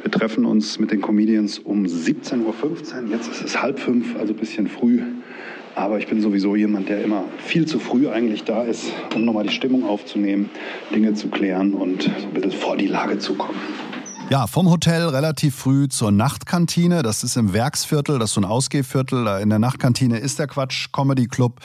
Wir 0.01 0.09
treffen 0.09 0.45
uns 0.45 0.79
mit 0.79 0.91
den 0.91 1.01
Comedians 1.01 1.59
um 1.59 1.83
17.15 1.83 2.45
Uhr. 2.45 3.11
Jetzt 3.11 3.29
ist 3.29 3.43
es 3.43 3.61
halb 3.61 3.79
fünf, 3.79 4.15
also 4.17 4.33
ein 4.33 4.39
bisschen 4.39 4.67
früh. 4.67 5.01
Aber 5.75 5.99
ich 5.99 6.07
bin 6.07 6.21
sowieso 6.21 6.55
jemand, 6.55 6.87
der 6.87 7.03
immer 7.03 7.25
viel 7.39 7.65
zu 7.65 7.77
früh 7.77 8.07
eigentlich 8.07 8.45
da 8.45 8.63
ist, 8.63 8.91
um 9.13 9.25
nochmal 9.25 9.43
die 9.43 9.53
Stimmung 9.53 9.83
aufzunehmen, 9.83 10.49
Dinge 10.95 11.15
zu 11.15 11.27
klären 11.27 11.73
und 11.73 12.03
so 12.03 12.09
ein 12.09 12.33
bisschen 12.33 12.51
vor 12.53 12.77
die 12.77 12.87
Lage 12.87 13.19
zu 13.19 13.35
kommen. 13.35 13.59
Ja, 14.29 14.45
vom 14.45 14.69
Hotel 14.69 15.07
relativ 15.07 15.55
früh 15.55 15.87
zur 15.87 16.11
Nachtkantine. 16.11 17.01
Das 17.01 17.23
ist 17.23 17.37
im 17.37 17.53
Werksviertel, 17.53 18.19
das 18.19 18.31
ist 18.31 18.33
so 18.33 18.41
ein 18.41 18.45
Ausgehviertel. 18.45 19.25
In 19.41 19.49
der 19.49 19.57
Nachtkantine 19.57 20.17
ist 20.17 20.37
der 20.37 20.47
Quatsch 20.47 20.91
Comedy 20.91 21.27
Club. 21.27 21.61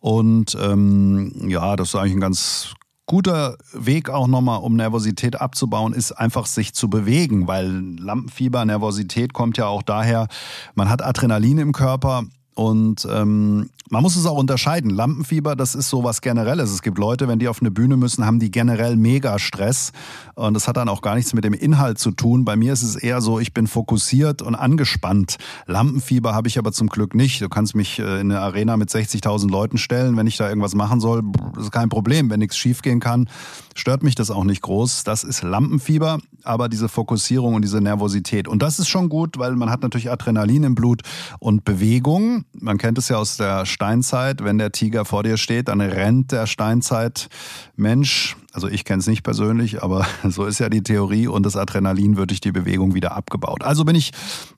Und 0.00 0.54
ähm, 0.60 1.48
ja, 1.48 1.76
das 1.76 1.88
ist 1.88 1.94
eigentlich 1.94 2.12
ein 2.12 2.20
ganz 2.20 2.74
guter 3.06 3.56
Weg 3.72 4.10
auch 4.10 4.26
nochmal, 4.26 4.60
um 4.60 4.76
Nervosität 4.76 5.40
abzubauen, 5.40 5.94
ist 5.94 6.12
einfach 6.12 6.44
sich 6.44 6.74
zu 6.74 6.90
bewegen, 6.90 7.46
weil 7.46 7.70
Lampenfieber, 7.98 8.66
Nervosität 8.66 9.32
kommt 9.32 9.56
ja 9.56 9.66
auch 9.66 9.82
daher, 9.82 10.28
man 10.74 10.90
hat 10.90 11.02
Adrenalin 11.02 11.56
im 11.56 11.72
Körper 11.72 12.24
und 12.54 13.06
ähm, 13.10 13.70
man 13.90 14.02
muss 14.02 14.16
es 14.16 14.26
auch 14.26 14.38
unterscheiden. 14.38 14.90
Lampenfieber, 14.90 15.56
das 15.56 15.74
ist 15.74 15.90
so 15.90 16.04
was 16.04 16.20
Generelles. 16.22 16.70
Es 16.70 16.82
gibt 16.82 16.98
Leute, 16.98 17.28
wenn 17.28 17.38
die 17.38 17.48
auf 17.48 17.60
eine 17.60 17.70
Bühne 17.70 17.96
müssen, 17.96 18.24
haben 18.24 18.38
die 18.38 18.50
generell 18.50 18.96
mega 18.96 19.38
Stress. 19.38 19.92
Und 20.34 20.54
das 20.54 20.66
hat 20.68 20.76
dann 20.76 20.88
auch 20.88 21.02
gar 21.02 21.16
nichts 21.16 21.34
mit 21.34 21.44
dem 21.44 21.52
Inhalt 21.52 21.98
zu 21.98 22.10
tun. 22.10 22.44
Bei 22.44 22.56
mir 22.56 22.72
ist 22.72 22.82
es 22.82 22.96
eher 22.96 23.20
so, 23.20 23.38
ich 23.38 23.52
bin 23.52 23.66
fokussiert 23.66 24.40
und 24.40 24.54
angespannt. 24.54 25.36
Lampenfieber 25.66 26.34
habe 26.34 26.48
ich 26.48 26.58
aber 26.58 26.72
zum 26.72 26.88
Glück 26.88 27.14
nicht. 27.14 27.42
Du 27.42 27.48
kannst 27.48 27.76
mich 27.76 27.98
äh, 27.98 28.20
in 28.20 28.32
eine 28.32 28.40
Arena 28.40 28.76
mit 28.76 28.88
60.000 28.88 29.50
Leuten 29.50 29.76
stellen. 29.76 30.16
Wenn 30.16 30.26
ich 30.26 30.38
da 30.38 30.48
irgendwas 30.48 30.74
machen 30.74 31.00
soll, 31.00 31.22
ist 31.58 31.70
kein 31.70 31.88
Problem. 31.88 32.30
Wenn 32.30 32.40
nichts 32.40 32.56
schiefgehen 32.56 33.00
kann, 33.00 33.28
stört 33.74 34.02
mich 34.02 34.14
das 34.14 34.30
auch 34.30 34.44
nicht 34.44 34.62
groß. 34.62 35.04
Das 35.04 35.24
ist 35.24 35.42
Lampenfieber, 35.42 36.18
aber 36.42 36.68
diese 36.68 36.88
Fokussierung 36.88 37.54
und 37.54 37.62
diese 37.62 37.80
Nervosität. 37.80 38.48
Und 38.48 38.62
das 38.62 38.78
ist 38.78 38.88
schon 38.88 39.08
gut, 39.08 39.38
weil 39.38 39.56
man 39.56 39.70
hat 39.70 39.82
natürlich 39.82 40.10
Adrenalin 40.10 40.64
im 40.64 40.74
Blut 40.74 41.02
und 41.38 41.64
Bewegung. 41.64 42.43
Man 42.52 42.78
kennt 42.78 42.98
es 42.98 43.08
ja 43.08 43.16
aus 43.16 43.36
der 43.36 43.66
Steinzeit, 43.66 44.44
wenn 44.44 44.58
der 44.58 44.72
Tiger 44.72 45.04
vor 45.04 45.22
dir 45.22 45.36
steht, 45.36 45.68
dann 45.68 45.80
rennt 45.80 46.32
der 46.32 46.46
Steinzeit-Mensch. 46.46 48.36
Also 48.52 48.68
ich 48.68 48.84
kenne 48.84 49.00
es 49.00 49.06
nicht 49.06 49.22
persönlich, 49.22 49.82
aber 49.82 50.06
so 50.28 50.44
ist 50.46 50.60
ja 50.60 50.68
die 50.68 50.82
Theorie 50.82 51.26
und 51.26 51.44
das 51.44 51.56
Adrenalin 51.56 52.16
wird 52.16 52.30
durch 52.30 52.40
die 52.40 52.52
Bewegung 52.52 52.94
wieder 52.94 53.16
abgebaut. 53.16 53.62
Also 53.62 53.84
bin 53.84 53.96
ich 53.96 54.12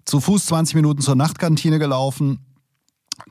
zu 0.04 0.20
Fuß 0.20 0.46
20 0.46 0.74
Minuten 0.74 1.00
zur 1.00 1.16
Nachtkantine 1.16 1.78
gelaufen, 1.78 2.40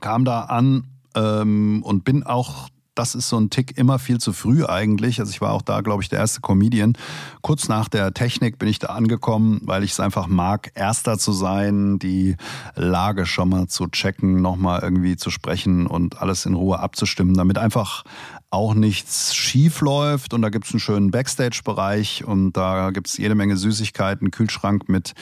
kam 0.00 0.24
da 0.24 0.42
an 0.42 0.88
ähm, 1.14 1.82
und 1.82 2.04
bin 2.04 2.22
auch 2.22 2.68
das 2.96 3.14
ist 3.14 3.28
so 3.28 3.38
ein 3.38 3.50
Tick 3.50 3.76
immer 3.78 3.98
viel 3.98 4.18
zu 4.18 4.32
früh 4.32 4.64
eigentlich. 4.64 5.20
Also 5.20 5.30
ich 5.30 5.40
war 5.40 5.52
auch 5.52 5.62
da, 5.62 5.82
glaube 5.82 6.02
ich, 6.02 6.08
der 6.08 6.18
erste 6.18 6.40
Comedian. 6.40 6.94
Kurz 7.42 7.68
nach 7.68 7.88
der 7.88 8.14
Technik 8.14 8.58
bin 8.58 8.68
ich 8.68 8.78
da 8.78 8.88
angekommen, 8.88 9.60
weil 9.62 9.84
ich 9.84 9.92
es 9.92 10.00
einfach 10.00 10.26
mag, 10.26 10.72
erster 10.74 11.18
zu 11.18 11.32
sein, 11.32 11.98
die 11.98 12.36
Lage 12.74 13.26
schon 13.26 13.50
mal 13.50 13.66
zu 13.68 13.86
checken, 13.86 14.40
nochmal 14.40 14.80
irgendwie 14.82 15.16
zu 15.16 15.30
sprechen 15.30 15.86
und 15.86 16.20
alles 16.20 16.46
in 16.46 16.54
Ruhe 16.54 16.80
abzustimmen, 16.80 17.34
damit 17.34 17.58
einfach 17.58 18.02
auch 18.50 18.74
nichts 18.74 19.34
schief 19.34 19.82
läuft. 19.82 20.32
Und 20.32 20.40
da 20.40 20.48
gibt 20.48 20.64
es 20.64 20.72
einen 20.72 20.80
schönen 20.80 21.10
Backstage-Bereich 21.10 22.24
und 22.24 22.54
da 22.54 22.90
gibt 22.90 23.08
es 23.08 23.18
jede 23.18 23.34
Menge 23.34 23.58
Süßigkeiten, 23.58 24.30
Kühlschrank 24.30 24.88
mit 24.88 25.12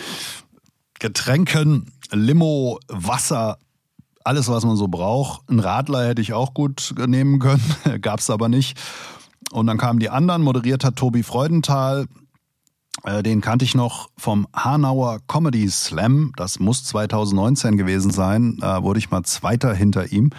Getränken, 1.00 1.90
Limo, 2.12 2.78
Wasser, 2.86 3.58
alles, 4.24 4.48
was 4.48 4.64
man 4.64 4.76
so 4.76 4.88
braucht. 4.88 5.48
Ein 5.48 5.60
Radler 5.60 6.06
hätte 6.06 6.22
ich 6.22 6.32
auch 6.32 6.54
gut 6.54 6.94
nehmen 7.06 7.38
können, 7.38 7.62
gab 8.00 8.20
es 8.20 8.30
aber 8.30 8.48
nicht. 8.48 8.80
Und 9.52 9.66
dann 9.66 9.78
kamen 9.78 10.00
die 10.00 10.10
anderen, 10.10 10.42
moderiert 10.42 10.84
hat 10.84 10.96
Tobi 10.96 11.22
Freudenthal. 11.22 12.06
Äh, 13.04 13.22
den 13.22 13.40
kannte 13.40 13.64
ich 13.64 13.74
noch 13.74 14.08
vom 14.16 14.48
Hanauer 14.54 15.18
Comedy 15.28 15.68
Slam. 15.68 16.32
Das 16.36 16.58
muss 16.58 16.84
2019 16.84 17.76
gewesen 17.76 18.10
sein. 18.10 18.56
Da 18.60 18.82
wurde 18.82 18.98
ich 18.98 19.10
mal 19.10 19.22
Zweiter 19.24 19.74
hinter 19.74 20.10
ihm. 20.10 20.30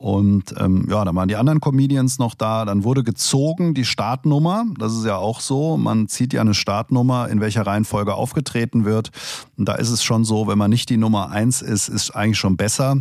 Und 0.00 0.54
ähm, 0.56 0.86
ja, 0.88 1.04
da 1.04 1.14
waren 1.14 1.28
die 1.28 1.36
anderen 1.36 1.60
Comedians 1.60 2.18
noch 2.18 2.34
da. 2.34 2.64
Dann 2.64 2.84
wurde 2.84 3.04
gezogen 3.04 3.74
die 3.74 3.84
Startnummer. 3.84 4.64
Das 4.78 4.94
ist 4.94 5.04
ja 5.04 5.16
auch 5.18 5.40
so. 5.40 5.76
Man 5.76 6.08
zieht 6.08 6.32
ja 6.32 6.40
eine 6.40 6.54
Startnummer, 6.54 7.28
in 7.28 7.42
welcher 7.42 7.66
Reihenfolge 7.66 8.14
aufgetreten 8.14 8.86
wird. 8.86 9.10
Und 9.58 9.68
da 9.68 9.74
ist 9.74 9.90
es 9.90 10.02
schon 10.02 10.24
so, 10.24 10.48
wenn 10.48 10.56
man 10.56 10.70
nicht 10.70 10.88
die 10.88 10.96
Nummer 10.96 11.28
eins 11.28 11.60
ist, 11.60 11.88
ist 11.88 12.12
eigentlich 12.12 12.38
schon 12.38 12.56
besser. 12.56 12.96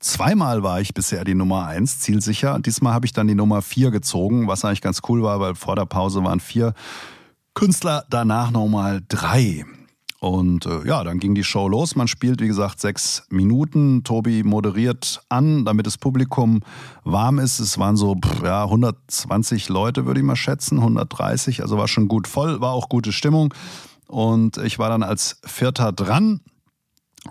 Zweimal 0.00 0.62
war 0.62 0.80
ich 0.80 0.94
bisher 0.94 1.22
die 1.22 1.34
Nummer 1.34 1.66
eins, 1.66 2.00
zielsicher. 2.00 2.58
Diesmal 2.60 2.94
habe 2.94 3.04
ich 3.04 3.12
dann 3.12 3.28
die 3.28 3.34
Nummer 3.34 3.60
vier 3.60 3.90
gezogen, 3.90 4.48
was 4.48 4.64
eigentlich 4.64 4.80
ganz 4.80 5.02
cool 5.06 5.22
war, 5.22 5.40
weil 5.40 5.54
vor 5.54 5.76
der 5.76 5.84
Pause 5.84 6.24
waren 6.24 6.40
vier 6.40 6.72
Künstler, 7.52 8.06
danach 8.08 8.52
nochmal 8.52 9.02
drei. 9.06 9.66
Und 10.20 10.66
äh, 10.66 10.84
ja, 10.84 11.04
dann 11.04 11.20
ging 11.20 11.36
die 11.36 11.44
Show 11.44 11.68
los. 11.68 11.94
Man 11.94 12.08
spielt, 12.08 12.40
wie 12.40 12.48
gesagt, 12.48 12.80
sechs 12.80 13.22
Minuten. 13.30 14.02
Tobi 14.02 14.42
moderiert 14.42 15.20
an, 15.28 15.64
damit 15.64 15.86
das 15.86 15.96
Publikum 15.96 16.60
warm 17.04 17.38
ist. 17.38 17.60
Es 17.60 17.78
waren 17.78 17.96
so 17.96 18.16
pff, 18.16 18.42
ja, 18.42 18.64
120 18.64 19.68
Leute, 19.68 20.06
würde 20.06 20.18
ich 20.18 20.26
mal 20.26 20.34
schätzen, 20.34 20.78
130. 20.78 21.62
Also 21.62 21.78
war 21.78 21.86
schon 21.86 22.08
gut 22.08 22.26
voll, 22.26 22.60
war 22.60 22.72
auch 22.72 22.88
gute 22.88 23.12
Stimmung. 23.12 23.54
Und 24.08 24.56
ich 24.56 24.80
war 24.80 24.88
dann 24.88 25.04
als 25.04 25.38
Vierter 25.44 25.92
dran. 25.92 26.40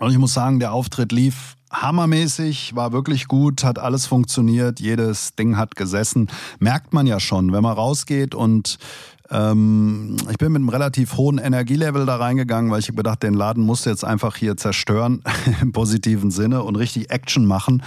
Und 0.00 0.10
ich 0.10 0.18
muss 0.18 0.32
sagen, 0.32 0.58
der 0.58 0.72
Auftritt 0.72 1.12
lief 1.12 1.57
hammermäßig, 1.70 2.74
war 2.74 2.92
wirklich 2.92 3.28
gut, 3.28 3.64
hat 3.64 3.78
alles 3.78 4.06
funktioniert, 4.06 4.80
jedes 4.80 5.34
Ding 5.34 5.56
hat 5.56 5.76
gesessen. 5.76 6.28
Merkt 6.58 6.92
man 6.92 7.06
ja 7.06 7.20
schon, 7.20 7.52
wenn 7.52 7.62
man 7.62 7.74
rausgeht 7.74 8.34
und 8.34 8.78
ähm, 9.30 10.16
ich 10.30 10.38
bin 10.38 10.52
mit 10.52 10.60
einem 10.60 10.70
relativ 10.70 11.16
hohen 11.16 11.38
Energielevel 11.38 12.06
da 12.06 12.16
reingegangen, 12.16 12.70
weil 12.70 12.80
ich 12.80 12.94
gedacht, 12.94 13.22
den 13.22 13.34
Laden 13.34 13.64
musst 13.64 13.86
du 13.86 13.90
jetzt 13.90 14.04
einfach 14.04 14.36
hier 14.36 14.56
zerstören 14.56 15.22
im 15.60 15.72
positiven 15.72 16.30
Sinne 16.30 16.62
und 16.62 16.76
richtig 16.76 17.10
Action 17.10 17.44
machen. 17.44 17.82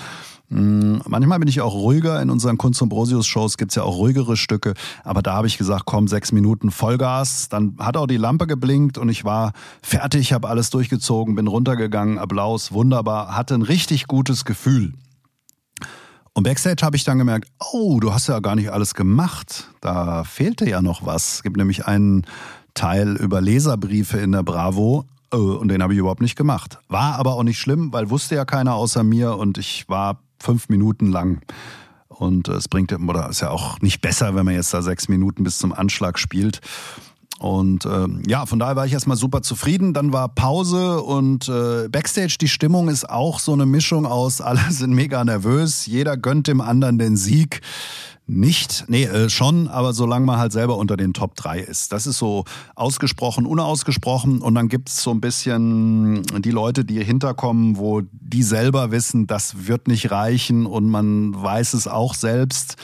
Hm, 0.51 1.01
manchmal 1.07 1.39
bin 1.39 1.47
ich 1.47 1.61
auch 1.61 1.73
ruhiger. 1.73 2.21
In 2.21 2.29
unseren 2.29 2.57
Kunst- 2.57 2.81
und 2.81 2.89
Brosius-Shows 2.89 3.57
gibt's 3.57 3.75
ja 3.75 3.83
auch 3.83 3.95
ruhigere 3.97 4.35
Stücke. 4.35 4.73
Aber 5.03 5.21
da 5.21 5.33
habe 5.33 5.47
ich 5.47 5.57
gesagt, 5.57 5.83
komm, 5.85 6.09
sechs 6.09 6.33
Minuten 6.33 6.71
Vollgas. 6.71 7.47
Dann 7.47 7.77
hat 7.79 7.95
auch 7.95 8.07
die 8.07 8.17
Lampe 8.17 8.47
geblinkt 8.47 8.97
und 8.97 9.07
ich 9.07 9.23
war 9.23 9.53
fertig, 9.81 10.33
habe 10.33 10.49
alles 10.49 10.69
durchgezogen, 10.69 11.35
bin 11.35 11.47
runtergegangen, 11.47 12.19
Applaus, 12.19 12.73
wunderbar, 12.73 13.35
hatte 13.35 13.55
ein 13.55 13.61
richtig 13.61 14.07
gutes 14.07 14.43
Gefühl. 14.43 14.93
Und 16.33 16.43
backstage 16.43 16.85
habe 16.85 16.97
ich 16.97 17.05
dann 17.05 17.17
gemerkt, 17.17 17.49
oh, 17.71 17.99
du 17.99 18.13
hast 18.13 18.27
ja 18.27 18.39
gar 18.39 18.55
nicht 18.55 18.71
alles 18.71 18.93
gemacht. 18.93 19.69
Da 19.79 20.23
fehlte 20.25 20.69
ja 20.69 20.81
noch 20.81 21.05
was. 21.05 21.35
Es 21.35 21.43
gibt 21.43 21.57
nämlich 21.57 21.87
einen 21.87 22.25
Teil 22.73 23.15
über 23.15 23.41
Leserbriefe 23.41 24.17
in 24.17 24.33
der 24.33 24.43
Bravo 24.43 25.05
äh, 25.31 25.37
und 25.37 25.69
den 25.69 25.81
habe 25.81 25.93
ich 25.93 25.99
überhaupt 25.99 26.21
nicht 26.21 26.35
gemacht. 26.35 26.79
War 26.89 27.15
aber 27.15 27.35
auch 27.35 27.43
nicht 27.43 27.59
schlimm, 27.59 27.93
weil 27.93 28.09
wusste 28.09 28.35
ja 28.35 28.45
keiner 28.45 28.75
außer 28.75 29.03
mir 29.03 29.37
und 29.37 29.57
ich 29.57 29.87
war 29.87 30.19
fünf 30.41 30.69
Minuten 30.69 31.07
lang. 31.07 31.41
Und 32.07 32.49
es 32.49 32.67
bringt, 32.67 32.91
oder 32.93 33.29
ist 33.29 33.41
ja 33.41 33.49
auch 33.49 33.79
nicht 33.81 34.01
besser, 34.01 34.35
wenn 34.35 34.45
man 34.45 34.53
jetzt 34.53 34.73
da 34.73 34.81
sechs 34.81 35.07
Minuten 35.07 35.43
bis 35.43 35.57
zum 35.57 35.73
Anschlag 35.73 36.19
spielt. 36.19 36.61
Und 37.39 37.85
äh, 37.85 38.07
ja, 38.27 38.45
von 38.45 38.59
daher 38.59 38.75
war 38.75 38.85
ich 38.85 38.93
erstmal 38.93 39.17
super 39.17 39.41
zufrieden. 39.41 39.95
Dann 39.95 40.13
war 40.13 40.29
Pause 40.29 41.01
und 41.01 41.49
äh, 41.49 41.87
Backstage, 41.89 42.35
die 42.39 42.47
Stimmung 42.47 42.87
ist 42.87 43.09
auch 43.09 43.39
so 43.39 43.53
eine 43.53 43.65
Mischung 43.65 44.05
aus, 44.05 44.41
alle 44.41 44.61
sind 44.69 44.93
mega 44.93 45.23
nervös, 45.23 45.87
jeder 45.87 46.17
gönnt 46.17 46.47
dem 46.47 46.61
anderen 46.61 46.99
den 46.99 47.17
Sieg. 47.17 47.61
Nicht, 48.33 48.85
nee, 48.87 49.03
äh, 49.03 49.29
schon, 49.29 49.67
aber 49.67 49.91
solange 49.91 50.25
man 50.25 50.37
halt 50.37 50.53
selber 50.53 50.77
unter 50.77 50.95
den 50.95 51.11
Top 51.11 51.35
3 51.35 51.59
ist. 51.59 51.91
Das 51.91 52.07
ist 52.07 52.17
so 52.17 52.45
ausgesprochen, 52.75 53.45
unausgesprochen. 53.45 54.41
Und 54.41 54.55
dann 54.55 54.69
gibt's 54.69 55.03
so 55.03 55.11
ein 55.11 55.19
bisschen 55.19 56.23
die 56.39 56.51
Leute, 56.51 56.85
die 56.85 57.03
hinterkommen, 57.03 57.75
wo 57.75 58.03
die 58.09 58.43
selber 58.43 58.91
wissen, 58.91 59.27
das 59.27 59.67
wird 59.67 59.89
nicht 59.89 60.11
reichen 60.11 60.65
und 60.65 60.87
man 60.87 61.43
weiß 61.43 61.73
es 61.73 61.89
auch 61.89 62.13
selbst. 62.13 62.77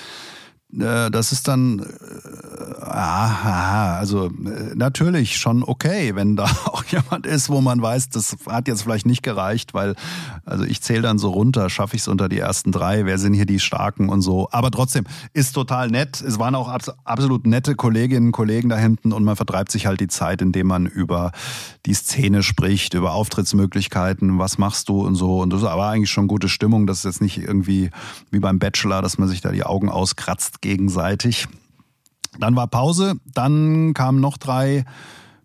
Äh, 0.74 1.10
das 1.12 1.32
ist 1.32 1.48
dann, 1.48 1.80
äh, 1.80 2.84
aha, 2.84 3.98
also 3.98 4.26
äh, 4.26 4.76
natürlich 4.76 5.38
schon 5.38 5.64
okay, 5.64 6.16
wenn 6.16 6.36
da 6.36 6.44
auch 6.66 6.84
jemand 6.86 7.26
ist, 7.26 7.50
wo 7.50 7.62
man 7.62 7.82
weiß, 7.82 8.10
das 8.10 8.36
hat 8.48 8.68
jetzt 8.68 8.84
vielleicht 8.84 9.06
nicht 9.06 9.24
gereicht, 9.24 9.74
weil, 9.74 9.96
also 10.46 10.66
ich 10.66 10.82
zähle 10.82 11.04
dann 11.04 11.20
so 11.20 11.30
runter, 11.30 11.70
schaffe 11.70 11.96
ich 11.96 12.02
es 12.02 12.08
unter 12.08 12.28
die 12.28 12.40
ersten 12.40 12.72
drei, 12.72 13.06
wer 13.06 13.18
sind 13.18 13.34
hier 13.34 13.46
die 13.46 13.60
Starken 13.60 14.10
und 14.10 14.22
so. 14.22 14.50
Aber 14.52 14.70
trotzdem, 14.72 15.06
ist 15.34 15.54
total 15.54 15.90
nett. 15.90 16.22
Es 16.22 16.38
waren 16.38 16.56
auch 16.56 16.68
absolut 17.06 17.48
nette 17.48 17.76
Kolleginnen 17.76 18.28
und 18.28 18.32
Kollegen 18.34 18.70
da 18.70 18.78
hinten 18.78 19.14
und 19.14 19.24
man 19.24 19.36
vertreibt 19.36 19.72
sich 19.72 19.88
halt 19.88 20.02
die 20.02 20.08
Zeit, 20.08 20.42
indem 20.42 20.68
man 20.68 20.86
über 20.86 21.32
die 21.86 21.94
Szene 21.94 22.44
spricht, 22.44 22.94
über 22.94 23.14
Auftrittsmöglichkeiten, 23.14 24.38
was 24.38 24.58
machst 24.58 24.90
du 24.90 25.06
und 25.06 25.16
so. 25.16 25.42
Und 25.42 25.54
das 25.54 25.62
war 25.62 25.92
eigentlich 25.92 26.12
schon 26.12 26.28
gute 26.28 26.50
Stimmung. 26.50 26.88
Das 26.88 27.00
ist 27.00 27.04
jetzt 27.06 27.22
nicht 27.22 27.38
irgendwie 27.38 27.90
wie 28.32 28.40
beim 28.40 28.60
Bachelor, 28.60 29.02
dass 29.02 29.18
man 29.18 29.30
sich 29.30 29.42
da 29.42 29.52
die 29.52 29.64
Augen 29.64 29.90
auskratzt 29.90 30.57
gegenseitig. 30.62 31.48
Dann 32.40 32.56
war 32.56 32.68
Pause, 32.68 33.16
dann 33.34 33.94
kamen 33.94 34.20
noch 34.20 34.38
drei 34.38 34.86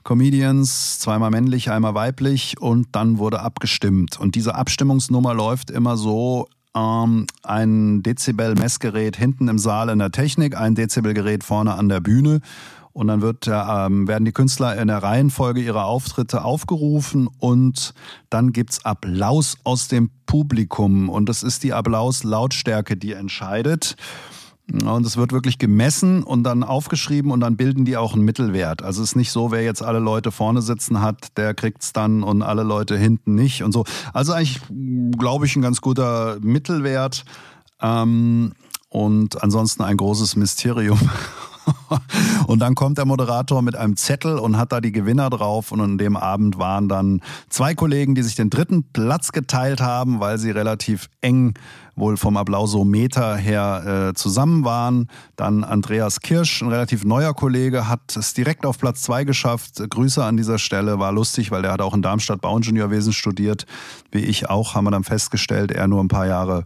Comedians, 0.04 0.98
zweimal 0.98 1.30
männlich, 1.30 1.70
einmal 1.70 1.94
weiblich 1.94 2.60
und 2.60 2.88
dann 2.92 3.18
wurde 3.18 3.40
abgestimmt. 3.40 4.18
Und 4.18 4.34
diese 4.34 4.54
Abstimmungsnummer 4.54 5.32
läuft 5.32 5.70
immer 5.70 5.96
so, 5.96 6.48
ähm, 6.74 7.26
ein 7.42 8.02
Dezibel-Messgerät 8.02 9.16
hinten 9.16 9.48
im 9.48 9.58
Saal 9.58 9.88
in 9.90 9.98
der 9.98 10.10
Technik, 10.10 10.56
ein 10.56 10.74
Dezibelgerät 10.74 11.44
vorne 11.44 11.74
an 11.74 11.88
der 11.88 12.00
Bühne. 12.00 12.40
Und 12.92 13.06
dann 13.06 13.22
wird, 13.22 13.48
ähm, 13.48 14.06
werden 14.06 14.26
die 14.26 14.32
Künstler 14.32 14.76
in 14.76 14.88
der 14.88 15.02
Reihenfolge 15.02 15.62
ihrer 15.62 15.86
Auftritte 15.86 16.44
aufgerufen 16.44 17.26
und 17.38 17.94
dann 18.28 18.52
gibt's 18.52 18.84
Applaus 18.84 19.56
aus 19.64 19.88
dem 19.88 20.10
Publikum. 20.26 21.08
Und 21.08 21.26
das 21.28 21.42
ist 21.42 21.62
die 21.62 21.72
Applaus-Lautstärke, 21.72 22.98
die 22.98 23.12
entscheidet. 23.12 23.96
Und 24.72 25.04
es 25.04 25.16
wird 25.16 25.32
wirklich 25.32 25.58
gemessen 25.58 26.22
und 26.22 26.44
dann 26.44 26.64
aufgeschrieben 26.64 27.30
und 27.30 27.40
dann 27.40 27.56
bilden 27.56 27.84
die 27.84 27.96
auch 27.96 28.14
einen 28.14 28.24
Mittelwert. 28.24 28.82
Also 28.82 29.02
es 29.02 29.10
ist 29.10 29.16
nicht 29.16 29.30
so, 29.30 29.50
wer 29.50 29.62
jetzt 29.62 29.82
alle 29.82 29.98
Leute 29.98 30.32
vorne 30.32 30.62
sitzen 30.62 31.02
hat, 31.02 31.36
der 31.36 31.52
kriegt's 31.52 31.92
dann 31.92 32.22
und 32.22 32.42
alle 32.42 32.62
Leute 32.62 32.96
hinten 32.96 33.34
nicht 33.34 33.62
und 33.62 33.72
so. 33.72 33.84
Also 34.14 34.32
eigentlich, 34.32 34.60
glaube 35.18 35.46
ich, 35.46 35.56
ein 35.56 35.62
ganz 35.62 35.80
guter 35.80 36.38
Mittelwert. 36.40 37.24
Ähm, 37.80 38.52
und 38.88 39.42
ansonsten 39.42 39.82
ein 39.82 39.96
großes 39.96 40.36
Mysterium. 40.36 40.98
und 42.46 42.60
dann 42.60 42.74
kommt 42.74 42.98
der 42.98 43.04
Moderator 43.04 43.62
mit 43.62 43.76
einem 43.76 43.96
Zettel 43.96 44.38
und 44.38 44.56
hat 44.56 44.72
da 44.72 44.80
die 44.80 44.92
Gewinner 44.92 45.30
drauf. 45.30 45.72
Und 45.72 45.80
an 45.80 45.98
dem 45.98 46.16
Abend 46.16 46.58
waren 46.58 46.88
dann 46.88 47.20
zwei 47.48 47.74
Kollegen, 47.74 48.14
die 48.14 48.22
sich 48.22 48.34
den 48.34 48.50
dritten 48.50 48.84
Platz 48.92 49.32
geteilt 49.32 49.80
haben, 49.80 50.20
weil 50.20 50.38
sie 50.38 50.50
relativ 50.50 51.08
eng 51.20 51.54
wohl 51.94 52.16
vom 52.16 52.36
Applausometer 52.36 53.36
her 53.36 54.08
äh, 54.10 54.14
zusammen 54.14 54.64
waren. 54.64 55.08
Dann 55.36 55.62
Andreas 55.62 56.20
Kirsch, 56.20 56.62
ein 56.62 56.68
relativ 56.68 57.04
neuer 57.04 57.34
Kollege, 57.34 57.88
hat 57.88 58.16
es 58.16 58.32
direkt 58.34 58.64
auf 58.64 58.78
Platz 58.78 59.02
zwei 59.02 59.24
geschafft. 59.24 59.82
Grüße 59.88 60.24
an 60.24 60.36
dieser 60.36 60.58
Stelle, 60.58 60.98
war 60.98 61.12
lustig, 61.12 61.50
weil 61.50 61.62
der 61.62 61.72
hat 61.72 61.82
auch 61.82 61.94
in 61.94 62.02
Darmstadt 62.02 62.40
Bauingenieurwesen 62.40 63.12
studiert, 63.12 63.66
wie 64.10 64.20
ich 64.20 64.48
auch, 64.48 64.74
haben 64.74 64.84
wir 64.84 64.90
dann 64.90 65.04
festgestellt, 65.04 65.70
er 65.70 65.86
nur 65.86 66.02
ein 66.02 66.08
paar 66.08 66.26
Jahre 66.26 66.64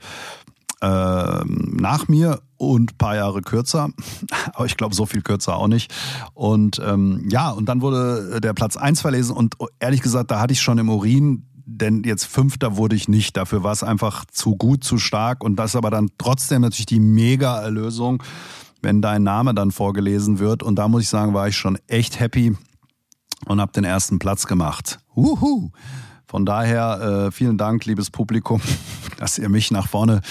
äh, 0.81 1.41
nach 1.47 2.09
mir 2.09 2.41
und 2.57 2.93
ein 2.93 2.99
paar 2.99 3.17
Jahre 3.17 3.43
kürzer, 3.43 3.91
aber 4.53 4.67
ich 4.67 4.77
glaube 4.77 4.95
so 4.95 5.07
viel 5.07 5.23
kürzer 5.23 5.57
auch 5.57 5.69
nicht. 5.69 5.93
Und 6.35 6.81
ähm, 6.85 7.27
ja, 7.31 7.51
und 7.51 7.67
dann 7.67 7.81
wurde 7.81 8.41
der 8.41 8.55
Platz 8.55 8.77
eins 8.77 9.01
verlesen 9.01 9.37
und 9.37 9.55
ehrlich 9.81 10.03
gesagt, 10.03 10.31
da 10.31 10.41
hatte 10.41 10.53
ich 10.53 10.61
schon 10.61 10.79
im 10.79 10.89
Urin, 10.89 11.47
denn 11.67 12.05
jetzt 12.05 12.25
Fünfter 12.25 12.77
wurde 12.77 12.97
ich 12.97 13.09
nicht. 13.09 13.37
Dafür 13.37 13.63
war 13.63 13.73
es 13.73 13.83
einfach 13.83 14.25
zu 14.27 14.57
gut, 14.57 14.85
zu 14.85 14.99
stark 14.99 15.43
und 15.43 15.57
das 15.57 15.77
aber 15.77 15.91
dann 15.91 16.11
trotzdem 16.17 16.63
natürlich 16.63 16.87
die 16.87 17.01
Mega-Erlösung, 17.01 18.23
wenn 18.83 19.03
dein 19.03 19.25
Name 19.25 19.53
dann 19.53 19.73
vorgelesen 19.73 20.39
wird. 20.39 20.63
Und 20.63 20.77
da 20.77 20.89
muss 20.89 21.03
ich 21.03 21.09
sagen, 21.09 21.35
war 21.35 21.49
ich 21.49 21.57
schon 21.57 21.77
echt 21.89 22.21
happy 22.21 22.57
und 23.47 23.61
habe 23.61 23.73
den 23.73 23.85
ersten 23.85 24.19
Platz 24.19 24.47
gemacht. 24.47 25.01
Wuhu! 25.15 25.71
Von 26.29 26.45
daher 26.45 27.27
äh, 27.29 27.31
vielen 27.31 27.57
Dank, 27.57 27.85
liebes 27.85 28.11
Publikum, 28.11 28.61
dass 29.19 29.39
ihr 29.39 29.49
mich 29.49 29.71
nach 29.71 29.89
vorne 29.89 30.23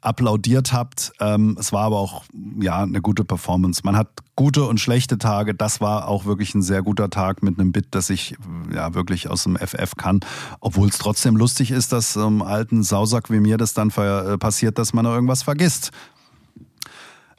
applaudiert 0.00 0.72
habt. 0.72 1.12
Ähm, 1.20 1.56
es 1.58 1.72
war 1.72 1.84
aber 1.84 1.98
auch 1.98 2.24
ja 2.60 2.82
eine 2.82 3.00
gute 3.00 3.24
Performance. 3.24 3.82
Man 3.84 3.96
hat 3.96 4.08
gute 4.34 4.64
und 4.64 4.80
schlechte 4.80 5.18
Tage. 5.18 5.54
Das 5.54 5.80
war 5.80 6.08
auch 6.08 6.24
wirklich 6.24 6.54
ein 6.54 6.62
sehr 6.62 6.82
guter 6.82 7.10
Tag 7.10 7.42
mit 7.42 7.60
einem 7.60 7.70
Bit, 7.70 7.88
das 7.92 8.10
ich 8.10 8.36
ja 8.74 8.94
wirklich 8.94 9.30
aus 9.30 9.44
dem 9.44 9.56
FF 9.56 9.96
kann. 9.96 10.20
Obwohl 10.60 10.88
es 10.88 10.98
trotzdem 10.98 11.36
lustig 11.36 11.70
ist, 11.70 11.92
dass 11.92 12.16
einem 12.16 12.42
alten 12.42 12.82
Sausack 12.82 13.30
wie 13.30 13.40
mir 13.40 13.56
das 13.56 13.72
dann 13.72 13.90
äh, 13.90 14.36
passiert, 14.38 14.78
dass 14.78 14.92
man 14.92 15.04
da 15.04 15.14
irgendwas 15.14 15.44
vergisst. 15.44 15.92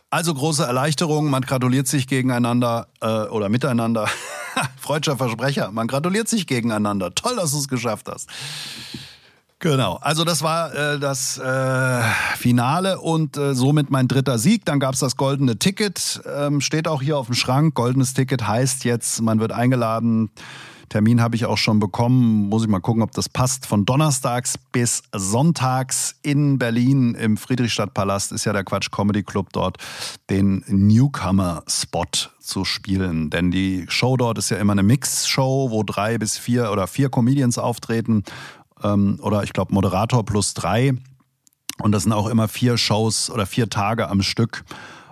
Also 0.10 0.34
große 0.34 0.64
Erleichterung, 0.64 1.30
man 1.30 1.42
gratuliert 1.42 1.88
sich 1.88 2.08
gegeneinander 2.08 2.88
äh, 3.02 3.24
oder 3.28 3.50
miteinander. 3.50 4.08
Freudscher 4.80 5.18
Versprecher, 5.18 5.72
man 5.72 5.88
gratuliert 5.88 6.30
sich 6.30 6.48
gegeneinander. 6.48 7.14
Toll, 7.14 7.36
dass 7.36 7.52
du 7.52 7.58
es 7.58 7.68
geschafft 7.68 8.08
hast. 8.08 8.30
Genau, 9.60 9.96
also 9.96 10.24
das 10.24 10.44
war 10.44 10.74
äh, 10.76 11.00
das 11.00 11.40
äh, 11.40 12.02
Finale 12.36 13.00
und 13.00 13.38
äh, 13.38 13.56
somit 13.56 13.90
mein 13.90 14.08
dritter 14.08 14.38
Sieg. 14.38 14.66
Dann 14.66 14.80
gab's 14.80 15.00
das 15.00 15.18
goldene 15.18 15.58
Ticket, 15.58 16.22
ähm, 16.32 16.62
steht 16.62 16.88
auch 16.88 17.02
hier 17.02 17.18
auf 17.18 17.26
dem 17.26 17.36
Schrank. 17.36 17.74
Goldenes 17.74 18.14
Ticket 18.14 18.48
heißt 18.48 18.84
jetzt, 18.84 19.22
man 19.22 19.40
wird 19.40 19.52
eingeladen 19.52 20.30
Termin 20.90 21.22
habe 21.22 21.36
ich 21.36 21.46
auch 21.46 21.58
schon 21.58 21.80
bekommen. 21.80 22.48
Muss 22.48 22.64
ich 22.64 22.70
mal 22.70 22.80
gucken, 22.80 23.02
ob 23.02 23.12
das 23.12 23.28
passt. 23.28 23.66
Von 23.66 23.86
Donnerstags 23.86 24.58
bis 24.72 25.04
Sonntags 25.14 26.16
in 26.22 26.58
Berlin 26.58 27.14
im 27.16 27.38
Friedrichstadtpalast 27.38 28.32
ist 28.32 28.46
ja 28.46 28.54
der 28.54 28.64
Quatsch 28.64 28.90
Comedy 28.92 29.24
Club 29.24 29.50
dort, 29.52 29.78
den 30.30 30.64
Newcomer-Spot 30.68 32.30
zu 32.40 32.64
spielen. 32.64 33.30
Denn 33.30 33.52
die 33.52 33.86
Show 33.90 34.16
dort 34.16 34.38
ist 34.38 34.50
ja 34.50 34.58
immer 34.58 34.74
eine 34.74 34.84
Mix-Show, 34.84 35.72
wo 35.72 35.84
drei 35.84 36.18
bis 36.18 36.38
vier 36.38 36.72
oder 36.72 36.88
vier 36.88 37.10
Comedians 37.10 37.58
auftreten. 37.58 38.24
Ähm, 38.84 39.20
oder 39.22 39.44
ich 39.44 39.54
glaube 39.54 39.74
Moderator 39.74 40.26
plus 40.26 40.54
drei. 40.54 40.94
Und 41.80 41.92
das 41.92 42.04
sind 42.04 42.14
auch 42.14 42.28
immer 42.28 42.48
vier 42.48 42.78
Shows 42.78 43.30
oder 43.30 43.46
vier 43.46 43.70
Tage 43.70 44.10
am 44.10 44.22
Stück. 44.22 44.64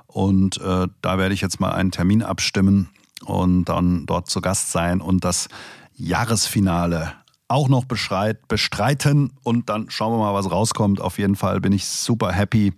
Und 0.07 0.59
äh, 0.61 0.87
da 1.01 1.17
werde 1.17 1.33
ich 1.33 1.41
jetzt 1.41 1.59
mal 1.59 1.73
einen 1.73 1.91
Termin 1.91 2.23
abstimmen 2.23 2.89
und 3.25 3.65
dann 3.65 4.05
dort 4.05 4.29
zu 4.29 4.41
Gast 4.41 4.71
sein 4.71 5.01
und 5.01 5.23
das 5.23 5.47
Jahresfinale 5.95 7.13
auch 7.47 7.69
noch 7.69 7.85
bestreiten 7.85 9.31
und 9.43 9.69
dann 9.69 9.89
schauen 9.89 10.13
wir 10.13 10.17
mal, 10.17 10.33
was 10.33 10.49
rauskommt. 10.49 10.99
Auf 10.99 11.19
jeden 11.19 11.35
Fall 11.35 11.61
bin 11.61 11.73
ich 11.73 11.85
super 11.85 12.31
happy 12.31 12.73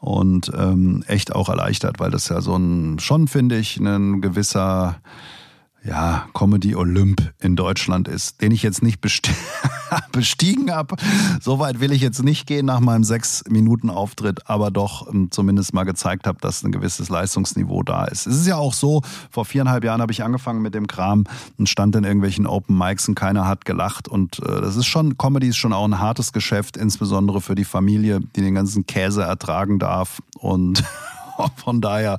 und 0.00 0.50
ähm, 0.54 1.02
echt 1.06 1.34
auch 1.34 1.48
erleichtert, 1.48 1.98
weil 1.98 2.10
das 2.10 2.28
ja 2.28 2.40
so 2.40 2.56
ein, 2.56 2.98
schon 2.98 3.28
finde 3.28 3.56
ich, 3.56 3.78
ein 3.78 4.20
gewisser 4.20 4.96
ja, 5.84 6.26
Comedy 6.32 6.76
Olymp 6.76 7.32
in 7.40 7.56
Deutschland 7.56 8.06
ist, 8.06 8.40
den 8.40 8.52
ich 8.52 8.62
jetzt 8.62 8.82
nicht 8.82 9.00
bestiegen 10.12 10.70
habe. 10.70 10.96
Soweit 11.40 11.80
will 11.80 11.92
ich 11.92 12.00
jetzt 12.00 12.22
nicht 12.22 12.46
gehen 12.46 12.66
nach 12.66 12.78
meinem 12.80 13.02
sechs 13.02 13.42
Minuten 13.48 13.90
Auftritt, 13.90 14.48
aber 14.48 14.70
doch 14.70 15.12
ähm, 15.12 15.30
zumindest 15.30 15.74
mal 15.74 15.84
gezeigt 15.84 16.26
habe, 16.26 16.38
dass 16.40 16.62
ein 16.62 16.70
gewisses 16.70 17.08
Leistungsniveau 17.08 17.82
da 17.82 18.04
ist. 18.04 18.26
Es 18.26 18.36
ist 18.36 18.46
ja 18.46 18.56
auch 18.56 18.74
so, 18.74 19.02
vor 19.30 19.44
viereinhalb 19.44 19.82
Jahren 19.82 20.00
habe 20.00 20.12
ich 20.12 20.22
angefangen 20.22 20.62
mit 20.62 20.74
dem 20.74 20.86
Kram 20.86 21.24
und 21.58 21.68
stand 21.68 21.96
in 21.96 22.04
irgendwelchen 22.04 22.46
Open 22.46 22.78
Mics 22.78 23.08
und 23.08 23.16
keiner 23.16 23.48
hat 23.48 23.64
gelacht 23.64 24.06
und 24.06 24.38
äh, 24.38 24.60
das 24.60 24.76
ist 24.76 24.86
schon, 24.86 25.18
Comedy 25.18 25.48
ist 25.48 25.56
schon 25.56 25.72
auch 25.72 25.84
ein 25.84 25.98
hartes 25.98 26.32
Geschäft, 26.32 26.76
insbesondere 26.76 27.40
für 27.40 27.56
die 27.56 27.64
Familie, 27.64 28.20
die 28.36 28.42
den 28.42 28.54
ganzen 28.54 28.86
Käse 28.86 29.22
ertragen 29.22 29.80
darf 29.80 30.22
und 30.38 30.84
Von 31.56 31.80
daher, 31.80 32.18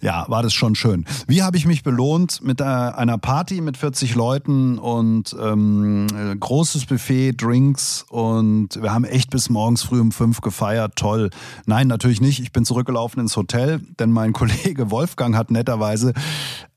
ja, 0.00 0.24
war 0.28 0.42
das 0.42 0.52
schon 0.52 0.74
schön. 0.74 1.04
Wie 1.26 1.42
habe 1.42 1.56
ich 1.56 1.66
mich 1.66 1.82
belohnt? 1.82 2.42
Mit 2.42 2.60
äh, 2.60 2.64
einer 2.64 3.18
Party 3.18 3.60
mit 3.60 3.76
40 3.76 4.14
Leuten 4.14 4.78
und 4.78 5.36
ähm, 5.40 6.06
großes 6.38 6.86
Buffet, 6.86 7.32
Drinks 7.32 8.04
und 8.08 8.82
wir 8.82 8.92
haben 8.92 9.04
echt 9.04 9.30
bis 9.30 9.48
morgens 9.48 9.82
früh 9.82 10.00
um 10.00 10.12
fünf 10.12 10.40
gefeiert. 10.40 10.96
Toll. 10.96 11.30
Nein, 11.66 11.86
natürlich 11.86 12.20
nicht. 12.20 12.40
Ich 12.40 12.52
bin 12.52 12.64
zurückgelaufen 12.64 13.20
ins 13.20 13.36
Hotel, 13.36 13.80
denn 13.98 14.10
mein 14.10 14.32
Kollege 14.42 14.90
Wolfgang 14.90 15.36
hat 15.36 15.50
netterweise 15.50 16.12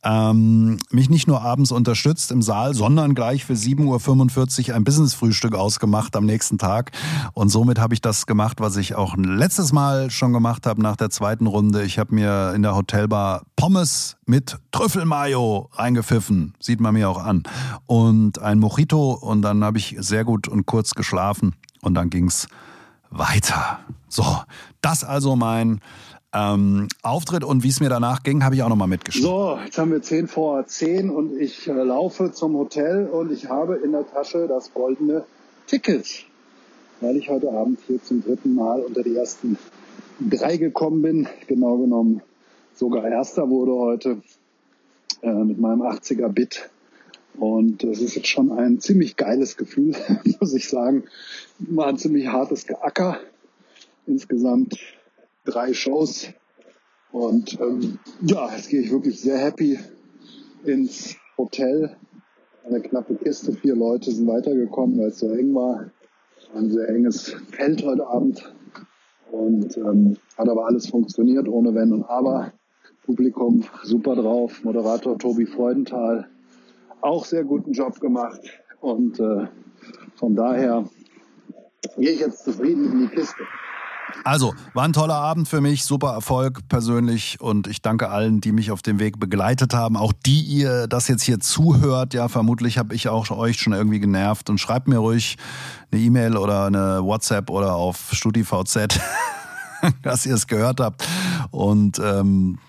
ähm, 0.06 0.78
mich 0.92 1.10
nicht 1.10 1.28
nur 1.28 1.42
abends 1.42 1.72
unterstützt 1.72 2.32
im 2.32 2.44
Saal, 2.44 2.76
sondern 2.76 3.16
gleich 3.16 3.44
für 3.44 3.54
7.45 3.54 4.70
Uhr 4.70 4.76
ein 4.76 4.84
Business-Frühstück 4.84 5.56
ausgemacht 5.56 6.16
am 6.16 6.26
nächsten 6.26 6.60
Tag. 6.60 6.92
Und 7.34 7.50
somit 7.50 7.80
habe 7.80 7.96
ich 7.96 8.02
das 8.02 8.28
gemacht, 8.28 8.60
was 8.60 8.78
ich 8.78 8.94
auch 8.94 9.16
letztes 9.18 9.74
Mal 9.74 10.12
schon 10.12 10.32
gemacht 10.32 10.68
habe 10.68 10.82
nach 10.82 10.96
der 10.96 11.10
zweiten 11.10 11.48
Runde. 11.48 11.75
Ich 11.84 12.00
habe 12.00 12.16
mir 12.16 12.54
in 12.56 12.62
der 12.62 12.76
Hotelbar 12.76 13.44
Pommes 13.56 14.18
mit 14.26 14.58
Trüffelmayo 14.72 15.70
reingepfiffen. 15.74 16.54
Sieht 16.60 16.80
man 16.80 16.94
mir 16.94 17.10
auch 17.10 17.24
an. 17.24 17.44
Und 17.86 18.40
ein 18.40 18.60
Mojito. 18.60 19.14
Und 19.14 19.42
dann 19.42 19.64
habe 19.64 19.78
ich 19.78 19.96
sehr 20.00 20.24
gut 20.24 20.48
und 20.48 20.66
kurz 20.66 20.94
geschlafen. 20.94 21.56
Und 21.82 21.96
dann 21.96 22.10
ging's 22.10 22.48
weiter. 23.10 23.80
So, 24.08 24.24
das 24.82 25.04
also 25.04 25.36
mein 25.36 25.82
ähm, 26.34 26.88
Auftritt 27.02 27.44
und 27.44 27.64
wie 27.64 27.70
es 27.70 27.80
mir 27.80 27.90
danach 27.90 28.24
ging, 28.24 28.44
habe 28.44 28.56
ich 28.56 28.64
auch 28.64 28.70
nochmal 28.70 28.88
mitgeschrieben. 28.88 29.30
So, 29.30 29.58
jetzt 29.64 29.78
haben 29.78 29.92
wir 29.92 30.02
10 30.02 30.28
vor 30.28 30.68
10 30.68 31.10
und 31.10 31.40
ich 31.40 31.68
äh, 31.68 31.72
laufe 31.72 32.32
zum 32.34 32.56
Hotel 32.56 33.08
und 33.08 33.32
ich 33.32 33.50
habe 33.50 33.76
in 33.76 33.94
der 33.94 34.06
Tasche 34.12 34.48
das 34.48 34.74
goldene 34.74 35.24
Ticket, 35.66 36.26
weil 37.00 37.16
ich 37.16 37.30
heute 37.30 37.52
Abend 37.52 37.80
hier 37.88 38.04
zum 38.04 38.22
dritten 38.22 38.54
Mal 38.54 38.82
unter 38.82 39.02
die 39.02 39.16
ersten 39.16 39.58
drei 40.20 40.58
gekommen 40.58 41.02
bin. 41.02 41.28
Genau 41.48 41.78
genommen 41.78 42.22
sogar 42.76 43.08
erster 43.08 43.50
wurde 43.50 43.74
heute 43.74 44.22
äh, 45.22 45.32
mit 45.32 45.60
meinem 45.60 45.82
80er 45.82 46.30
Bit. 46.30 46.70
Und 47.38 47.84
es 47.84 48.00
ist 48.02 48.16
jetzt 48.16 48.28
schon 48.28 48.52
ein 48.52 48.80
ziemlich 48.80 49.18
geiles 49.18 49.58
Gefühl, 49.58 49.96
muss 50.40 50.54
ich 50.54 50.70
sagen. 50.70 51.04
War 51.60 51.88
ein 51.88 51.98
ziemlich 51.98 52.28
hartes 52.28 52.66
Geacker. 52.66 53.20
Insgesamt 54.06 54.78
drei 55.44 55.74
Shows. 55.74 56.28
Und 57.12 57.60
ähm, 57.60 58.00
ja, 58.22 58.54
jetzt 58.56 58.70
gehe 58.70 58.82
ich 58.82 58.92
wirklich 58.92 59.20
sehr 59.20 59.38
happy 59.38 59.80
ins 60.64 61.16
Hotel. 61.38 61.96
Eine 62.66 62.82
knappe 62.82 63.16
Kiste, 63.16 63.54
vier 63.54 63.76
Leute 63.76 64.12
sind 64.12 64.28
weitergekommen, 64.28 64.98
weil 64.98 65.10
es 65.10 65.20
so 65.20 65.30
eng 65.30 65.54
war. 65.54 65.92
Ein 66.54 66.72
sehr 66.72 66.88
enges 66.90 67.36
Feld 67.52 67.84
heute 67.84 68.08
Abend. 68.08 68.54
Und 69.32 69.76
ähm, 69.78 70.18
hat 70.38 70.50
aber 70.50 70.66
alles 70.66 70.88
funktioniert, 70.88 71.48
ohne 71.48 71.74
Wenn 71.74 71.94
und 71.94 72.04
Aber. 72.04 72.54
Publikum 73.06 73.64
super 73.84 74.16
drauf. 74.16 74.64
Moderator 74.64 75.18
Tobi 75.18 75.46
Freudenthal 75.46 76.28
auch 77.02 77.26
sehr 77.26 77.44
guten 77.44 77.72
Job 77.72 78.00
gemacht. 78.00 78.42
Und 78.82 79.20
äh, 79.20 79.48
von 80.16 80.36
daher 80.36 80.86
gehe 81.98 82.12
ich 82.12 82.20
jetzt 82.20 82.44
zufrieden 82.44 82.92
in 82.92 83.00
die 83.02 83.16
Kiste. 83.16 83.44
Also, 84.24 84.54
war 84.74 84.86
ein 84.86 84.94
toller 84.94 85.16
Abend 85.16 85.48
für 85.48 85.62
mich, 85.62 85.84
super 85.84 86.14
Erfolg 86.14 86.68
persönlich 86.68 87.40
und 87.42 87.68
ich 87.68 87.82
danke 87.82 88.10
allen, 88.10 88.42
die 88.42 88.52
mich 88.52 88.72
auf 88.72 88.82
dem 88.82 89.00
Weg 89.00 89.20
begleitet 89.20 89.74
haben, 89.74 89.98
auch 89.98 90.14
die 90.26 90.42
ihr 90.42 90.88
das 90.88 91.08
jetzt 91.08 91.24
hier 91.24 91.40
zuhört. 91.40 92.14
Ja, 92.14 92.28
vermutlich 92.28 92.78
habe 92.78 92.96
ich 92.96 93.08
auch 93.10 93.30
euch 93.32 93.60
schon 93.60 93.74
irgendwie 93.74 94.00
genervt 94.00 94.50
und 94.50 94.60
schreibt 94.60 94.88
mir 94.88 94.98
ruhig 94.98 95.38
eine 95.92 96.02
E-Mail 96.02 96.38
oder 96.38 96.66
eine 96.66 97.04
WhatsApp 97.04 97.50
oder 97.50 97.76
auf 97.76 98.10
StudiVZ, 98.12 99.00
dass 100.02 100.26
ihr 100.26 100.36
es 100.36 100.48
gehört 100.48 100.80
habt 100.80 101.08
und 101.52 102.00
ähm, 102.00 102.60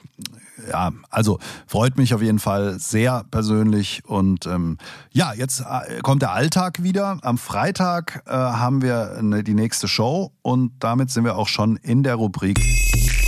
ja, 0.70 0.92
also 1.10 1.38
freut 1.66 1.96
mich 1.96 2.14
auf 2.14 2.22
jeden 2.22 2.38
Fall 2.38 2.78
sehr 2.78 3.24
persönlich. 3.30 4.02
Und 4.06 4.46
ähm, 4.46 4.78
ja, 5.12 5.32
jetzt 5.32 5.60
äh, 5.60 6.00
kommt 6.02 6.22
der 6.22 6.32
Alltag 6.32 6.82
wieder. 6.82 7.18
Am 7.22 7.38
Freitag 7.38 8.22
äh, 8.26 8.32
haben 8.32 8.82
wir 8.82 9.16
eine, 9.18 9.42
die 9.42 9.54
nächste 9.54 9.88
Show 9.88 10.32
und 10.42 10.72
damit 10.80 11.10
sind 11.10 11.24
wir 11.24 11.36
auch 11.36 11.48
schon 11.48 11.76
in 11.76 12.02
der 12.02 12.16
Rubrik 12.16 12.60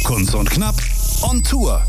Kunst 0.05 0.35
und 0.35 0.51
Knapp 0.51 0.77
on 1.23 1.43
Tour. 1.43 1.83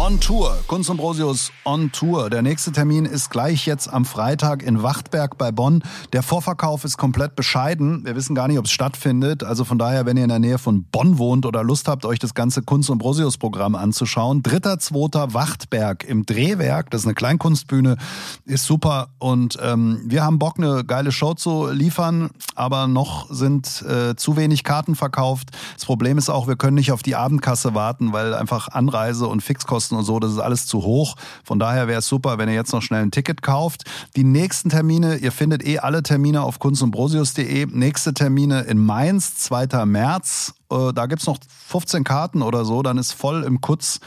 On 0.00 0.20
Tour, 0.20 0.56
Kunst 0.68 0.90
und 0.90 0.98
Brosius 0.98 1.50
on 1.64 1.90
Tour. 1.90 2.30
Der 2.30 2.40
nächste 2.40 2.70
Termin 2.70 3.04
ist 3.04 3.30
gleich 3.30 3.66
jetzt 3.66 3.92
am 3.92 4.04
Freitag 4.04 4.62
in 4.62 4.84
Wachtberg 4.84 5.36
bei 5.36 5.50
Bonn. 5.50 5.82
Der 6.12 6.22
Vorverkauf 6.22 6.84
ist 6.84 6.96
komplett 6.96 7.34
bescheiden. 7.34 8.04
Wir 8.04 8.14
wissen 8.14 8.36
gar 8.36 8.46
nicht, 8.46 8.60
ob 8.60 8.66
es 8.66 8.70
stattfindet. 8.70 9.42
Also 9.42 9.64
von 9.64 9.76
daher, 9.76 10.06
wenn 10.06 10.16
ihr 10.16 10.22
in 10.22 10.28
der 10.28 10.38
Nähe 10.38 10.58
von 10.58 10.84
Bonn 10.84 11.18
wohnt 11.18 11.46
oder 11.46 11.64
Lust 11.64 11.88
habt, 11.88 12.04
euch 12.04 12.20
das 12.20 12.34
ganze 12.34 12.62
Kunst 12.62 12.90
und 12.90 12.98
Brosius 12.98 13.38
Programm 13.38 13.74
anzuschauen. 13.74 14.44
Dritter, 14.44 14.78
zweiter 14.78 15.34
Wachtberg 15.34 16.04
im 16.04 16.24
Drehwerk. 16.24 16.90
Das 16.90 17.00
ist 17.00 17.06
eine 17.08 17.14
Kleinkunstbühne. 17.14 17.96
Ist 18.44 18.66
super. 18.66 19.08
Und 19.18 19.58
ähm, 19.60 20.02
wir 20.04 20.22
haben 20.22 20.38
Bock, 20.38 20.58
eine 20.58 20.84
geile 20.84 21.10
Show 21.10 21.34
zu 21.34 21.72
liefern. 21.72 22.30
Aber 22.54 22.86
noch 22.86 23.28
sind 23.30 23.82
äh, 23.82 24.14
zu 24.14 24.36
wenig 24.36 24.62
Karten 24.62 24.94
verkauft. 24.94 25.48
Das 25.74 25.86
Problem 25.86 26.18
ist 26.18 26.30
auch, 26.30 26.46
wir 26.46 26.56
können 26.56 26.76
nicht 26.76 26.92
auf 26.92 27.02
die 27.02 27.16
Abendkasse 27.16 27.74
warten, 27.74 28.12
weil 28.12 28.32
einfach 28.32 28.68
Anreise 28.68 29.26
und 29.26 29.42
Fixkosten 29.42 29.87
Kosten 29.88 29.96
und 29.96 30.04
so, 30.04 30.18
das 30.18 30.32
ist 30.32 30.38
alles 30.38 30.66
zu 30.66 30.82
hoch. 30.82 31.16
Von 31.44 31.58
daher 31.58 31.88
wäre 31.88 32.00
es 32.00 32.08
super, 32.08 32.38
wenn 32.38 32.48
ihr 32.48 32.54
jetzt 32.54 32.72
noch 32.72 32.82
schnell 32.82 33.02
ein 33.02 33.10
Ticket 33.10 33.42
kauft. 33.42 33.84
Die 34.16 34.24
nächsten 34.24 34.68
Termine, 34.68 35.16
ihr 35.16 35.32
findet 35.32 35.66
eh 35.66 35.78
alle 35.78 36.02
Termine 36.02 36.42
auf 36.42 36.58
kunstundbrosius.de. 36.58 37.66
Nächste 37.66 38.12
Termine 38.14 38.62
in 38.62 38.78
Mainz, 38.78 39.36
2. 39.36 39.86
März. 39.86 40.54
Äh, 40.70 40.92
da 40.92 41.06
gibt 41.06 41.22
es 41.22 41.26
noch 41.26 41.38
15 41.68 42.04
Karten 42.04 42.42
oder 42.42 42.64
so, 42.64 42.82
dann 42.82 42.98
ist 42.98 43.12
voll 43.12 43.44
im 43.44 43.60
Kutz. 43.60 44.00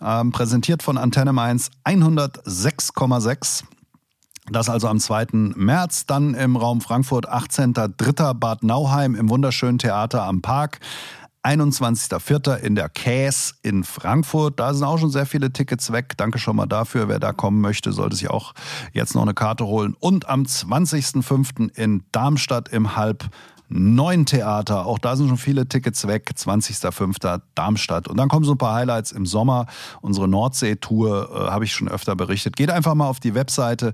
Ähm, 0.00 0.30
präsentiert 0.30 0.82
von 0.82 0.96
Antenne 0.96 1.32
Mainz 1.32 1.70
106,6. 1.84 3.64
Das 4.50 4.70
also 4.70 4.88
am 4.88 4.98
2. 4.98 5.26
März, 5.56 6.06
dann 6.06 6.32
im 6.34 6.56
Raum 6.56 6.80
Frankfurt 6.80 7.28
18.3. 7.28 8.32
Bad 8.32 8.62
Nauheim 8.62 9.14
im 9.14 9.28
wunderschönen 9.28 9.78
Theater 9.78 10.22
am 10.22 10.40
Park. 10.40 10.80
21.04. 11.48 12.56
in 12.56 12.74
der 12.74 12.90
Käs 12.90 13.54
in 13.62 13.82
Frankfurt. 13.82 14.60
Da 14.60 14.74
sind 14.74 14.84
auch 14.84 14.98
schon 14.98 15.08
sehr 15.08 15.24
viele 15.24 15.50
Tickets 15.50 15.90
weg. 15.92 16.12
Danke 16.18 16.38
schon 16.38 16.56
mal 16.56 16.66
dafür. 16.66 17.08
Wer 17.08 17.18
da 17.18 17.32
kommen 17.32 17.62
möchte, 17.62 17.90
sollte 17.92 18.16
sich 18.16 18.28
auch 18.28 18.52
jetzt 18.92 19.14
noch 19.14 19.22
eine 19.22 19.32
Karte 19.32 19.64
holen. 19.64 19.96
Und 19.98 20.28
am 20.28 20.42
20.05. 20.42 21.74
in 21.74 22.04
Darmstadt 22.12 22.68
im 22.68 22.96
Halb 22.96 23.30
Neuen 23.70 24.24
Theater. 24.26 24.86
Auch 24.86 24.98
da 24.98 25.16
sind 25.16 25.28
schon 25.28 25.36
viele 25.36 25.68
Tickets 25.68 26.06
weg. 26.06 26.30
20.05. 26.34 27.40
Darmstadt. 27.54 28.08
Und 28.08 28.18
dann 28.18 28.28
kommen 28.28 28.44
so 28.44 28.52
ein 28.52 28.58
paar 28.58 28.74
Highlights 28.74 29.12
im 29.12 29.24
Sommer. 29.24 29.66
Unsere 30.02 30.28
Nordsee-Tour 30.28 31.30
äh, 31.30 31.50
habe 31.50 31.64
ich 31.64 31.72
schon 31.72 31.88
öfter 31.88 32.16
berichtet. 32.16 32.56
Geht 32.56 32.70
einfach 32.70 32.94
mal 32.94 33.08
auf 33.08 33.20
die 33.20 33.34
Webseite 33.34 33.92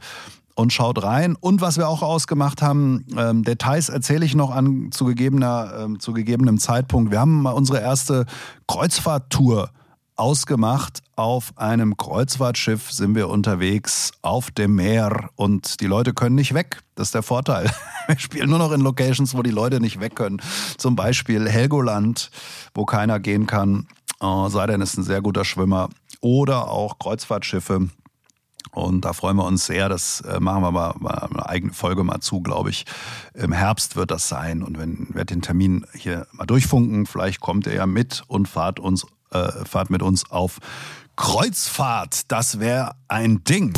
und 0.54 0.72
schaut 0.72 1.02
rein. 1.02 1.36
Und 1.38 1.60
was 1.60 1.76
wir 1.76 1.88
auch 1.88 2.02
ausgemacht 2.02 2.62
haben, 2.62 3.04
ähm, 3.16 3.44
Details 3.44 3.88
erzähle 3.88 4.24
ich 4.24 4.34
noch 4.34 4.50
an 4.50 4.90
zu, 4.92 5.04
gegebener, 5.04 5.72
ähm, 5.78 6.00
zu 6.00 6.12
gegebenem 6.12 6.58
Zeitpunkt. 6.58 7.10
Wir 7.10 7.20
haben 7.20 7.42
mal 7.42 7.52
unsere 7.52 7.80
erste 7.80 8.26
Kreuzfahrttour 8.68 9.70
ausgemacht. 10.16 11.02
Auf 11.16 11.52
einem 11.56 11.96
Kreuzfahrtschiff 11.96 12.92
sind 12.92 13.14
wir 13.14 13.28
unterwegs 13.28 14.12
auf 14.22 14.50
dem 14.50 14.76
Meer 14.76 15.30
und 15.36 15.80
die 15.80 15.86
Leute 15.86 16.12
können 16.12 16.36
nicht 16.36 16.54
weg. 16.54 16.82
Das 16.94 17.08
ist 17.08 17.14
der 17.14 17.22
Vorteil. 17.22 17.70
Wir 18.06 18.18
spielen 18.18 18.50
nur 18.50 18.58
noch 18.58 18.72
in 18.72 18.82
Locations, 18.82 19.34
wo 19.34 19.42
die 19.42 19.50
Leute 19.50 19.80
nicht 19.80 19.98
weg 19.98 20.14
können. 20.14 20.42
Zum 20.76 20.94
Beispiel 20.94 21.48
Helgoland, 21.48 22.30
wo 22.74 22.84
keiner 22.84 23.18
gehen 23.18 23.46
kann. 23.46 23.86
Oh, 24.20 24.48
sei 24.48 24.66
denn, 24.66 24.82
ist 24.82 24.98
ein 24.98 25.04
sehr 25.04 25.22
guter 25.22 25.44
Schwimmer. 25.44 25.88
Oder 26.20 26.70
auch 26.70 26.98
Kreuzfahrtschiffe 26.98 27.88
und 28.74 29.04
da 29.04 29.12
freuen 29.12 29.36
wir 29.36 29.44
uns 29.44 29.66
sehr. 29.66 29.88
Das 29.88 30.20
äh, 30.22 30.40
machen 30.40 30.62
wir 30.62 30.72
mal, 30.72 30.94
mal 30.98 31.28
eine 31.30 31.48
eigene 31.48 31.72
Folge 31.72 32.02
mal 32.02 32.20
zu, 32.20 32.40
glaube 32.40 32.70
ich. 32.70 32.84
Im 33.34 33.52
Herbst 33.52 33.96
wird 33.96 34.10
das 34.10 34.28
sein. 34.28 34.62
Und 34.62 34.78
wenn 34.78 35.08
wir 35.12 35.24
den 35.24 35.42
Termin 35.42 35.86
hier 35.94 36.26
mal 36.32 36.44
durchfunken, 36.44 37.06
vielleicht 37.06 37.40
kommt 37.40 37.66
er 37.66 37.74
ja 37.74 37.86
mit 37.86 38.22
und 38.26 38.48
fahrt 38.48 38.80
uns, 38.80 39.06
äh, 39.30 39.50
fahrt 39.64 39.90
mit 39.90 40.02
uns 40.02 40.30
auf 40.30 40.58
Kreuzfahrt. 41.16 42.32
Das 42.32 42.58
wäre 42.58 42.96
ein 43.06 43.44
Ding. 43.44 43.72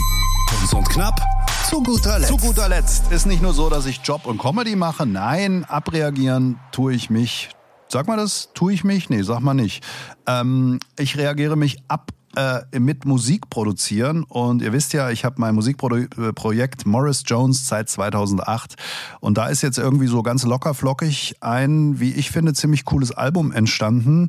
Kurz 0.48 0.72
und 0.72 0.88
knapp. 0.88 1.20
Zu 1.68 1.82
guter 1.82 2.18
Letzt. 2.18 2.30
Zu 2.30 2.36
guter 2.38 2.68
Letzt. 2.68 3.12
Ist 3.12 3.26
nicht 3.26 3.42
nur 3.42 3.52
so, 3.52 3.68
dass 3.68 3.86
ich 3.86 3.98
Job 3.98 4.24
und 4.24 4.38
Comedy 4.38 4.76
mache. 4.76 5.04
Nein, 5.04 5.64
abreagieren 5.64 6.58
tue 6.72 6.94
ich 6.94 7.10
mich. 7.10 7.50
Sag 7.88 8.08
mal 8.08 8.16
das, 8.16 8.50
tue 8.54 8.72
ich 8.72 8.82
mich? 8.82 9.10
Nee, 9.10 9.22
sag 9.22 9.40
mal 9.40 9.54
nicht. 9.54 9.84
Ähm, 10.26 10.80
ich 10.98 11.16
reagiere 11.16 11.56
mich 11.56 11.82
ab 11.88 12.10
äh, 12.36 12.78
mit 12.78 13.04
Musik 13.04 13.50
produzieren. 13.50 14.24
Und 14.24 14.62
ihr 14.62 14.72
wisst 14.72 14.92
ja, 14.92 15.10
ich 15.10 15.24
habe 15.24 15.36
mein 15.38 15.54
Musikprojekt 15.54 16.86
Morris 16.86 17.22
Jones 17.26 17.66
seit 17.66 17.88
2008. 17.88 18.76
Und 19.20 19.38
da 19.38 19.48
ist 19.48 19.62
jetzt 19.62 19.78
irgendwie 19.78 20.06
so 20.06 20.22
ganz 20.22 20.44
locker 20.44 20.74
flockig 20.74 21.36
ein, 21.40 21.98
wie 21.98 22.12
ich 22.12 22.30
finde, 22.30 22.52
ziemlich 22.52 22.84
cooles 22.84 23.12
Album 23.12 23.52
entstanden. 23.52 24.28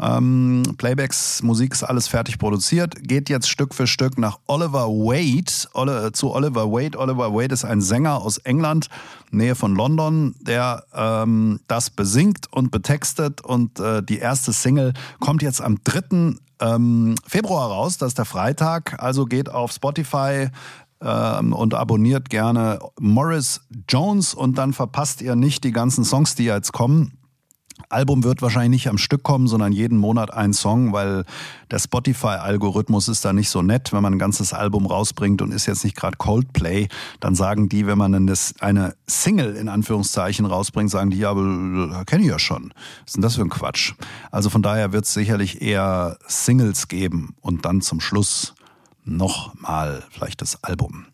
Ähm, 0.00 0.62
Playbacks, 0.78 1.42
Musik 1.42 1.72
ist 1.72 1.82
alles 1.82 2.08
fertig 2.08 2.38
produziert, 2.38 3.06
geht 3.06 3.28
jetzt 3.28 3.50
Stück 3.50 3.74
für 3.74 3.86
Stück 3.86 4.18
nach 4.18 4.38
Oliver 4.46 4.86
Wade, 4.86 5.52
Oli 5.74 6.12
zu 6.12 6.32
Oliver 6.32 6.72
Wade. 6.72 6.98
Oliver 6.98 7.34
Wade 7.34 7.52
ist 7.52 7.64
ein 7.64 7.82
Sänger 7.82 8.22
aus 8.22 8.38
England, 8.38 8.88
Nähe 9.30 9.54
von 9.54 9.74
London, 9.74 10.34
der 10.40 10.84
ähm, 10.94 11.60
das 11.66 11.90
besingt 11.90 12.46
und 12.50 12.70
betextet 12.70 13.42
und 13.42 13.78
äh, 13.78 14.02
die 14.02 14.18
erste 14.18 14.52
Single 14.52 14.94
kommt 15.18 15.42
jetzt 15.42 15.60
am 15.60 15.78
3 15.84 16.36
ähm, 16.60 17.16
Februar 17.26 17.68
raus, 17.68 17.98
das 17.98 18.08
ist 18.08 18.18
der 18.18 18.24
Freitag. 18.24 19.02
Also 19.02 19.26
geht 19.26 19.48
auf 19.48 19.72
Spotify 19.72 20.48
ähm, 21.02 21.52
und 21.52 21.74
abonniert 21.74 22.30
gerne 22.30 22.78
Morris 22.98 23.62
Jones 23.88 24.34
und 24.34 24.58
dann 24.58 24.72
verpasst 24.72 25.22
ihr 25.22 25.36
nicht 25.36 25.64
die 25.64 25.72
ganzen 25.72 26.04
Songs, 26.04 26.34
die 26.34 26.44
jetzt 26.44 26.72
kommen. 26.72 27.19
Album 27.90 28.24
wird 28.24 28.40
wahrscheinlich 28.40 28.70
nicht 28.70 28.88
am 28.88 28.98
Stück 28.98 29.22
kommen, 29.22 29.46
sondern 29.48 29.72
jeden 29.72 29.98
Monat 29.98 30.32
ein 30.32 30.52
Song, 30.52 30.92
weil 30.92 31.24
der 31.70 31.78
Spotify-Algorithmus 31.78 33.08
ist 33.08 33.24
da 33.24 33.32
nicht 33.32 33.50
so 33.50 33.62
nett. 33.62 33.92
Wenn 33.92 34.02
man 34.02 34.14
ein 34.14 34.18
ganzes 34.18 34.52
Album 34.52 34.86
rausbringt 34.86 35.42
und 35.42 35.52
ist 35.52 35.66
jetzt 35.66 35.84
nicht 35.84 35.96
gerade 35.96 36.16
Coldplay, 36.16 36.88
dann 37.18 37.34
sagen 37.34 37.68
die, 37.68 37.86
wenn 37.86 37.98
man 37.98 38.14
eine 38.14 38.94
Single 39.06 39.56
in 39.56 39.68
Anführungszeichen 39.68 40.46
rausbringt, 40.46 40.90
sagen 40.90 41.10
die, 41.10 41.18
ja, 41.18 41.30
aber 41.30 42.04
kenne 42.06 42.22
ich 42.22 42.28
ja 42.28 42.38
schon. 42.38 42.72
Was 43.00 43.08
ist 43.08 43.16
denn 43.16 43.22
das 43.22 43.34
für 43.34 43.42
ein 43.42 43.50
Quatsch? 43.50 43.94
Also 44.30 44.50
von 44.50 44.62
daher 44.62 44.92
wird 44.92 45.04
es 45.04 45.12
sicherlich 45.12 45.60
eher 45.60 46.18
Singles 46.26 46.88
geben 46.88 47.34
und 47.40 47.64
dann 47.64 47.80
zum 47.80 48.00
Schluss 48.00 48.54
nochmal 49.04 50.04
vielleicht 50.10 50.42
das 50.42 50.62
Album. 50.62 51.06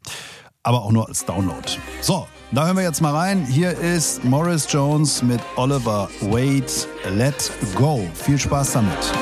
Aber 0.62 0.82
auch 0.82 0.90
nur 0.90 1.08
als 1.08 1.24
Download. 1.24 1.62
So, 2.00 2.26
da 2.52 2.66
hören 2.66 2.76
wir 2.76 2.84
jetzt 2.84 3.00
mal 3.00 3.14
rein. 3.14 3.44
Hier 3.44 3.76
ist 3.78 4.24
Morris 4.24 4.66
Jones 4.70 5.22
mit 5.22 5.40
Oliver 5.56 6.08
Wade. 6.20 6.66
Let 7.14 7.52
go. 7.74 8.06
Viel 8.14 8.38
Spaß 8.38 8.72
damit. 8.72 9.12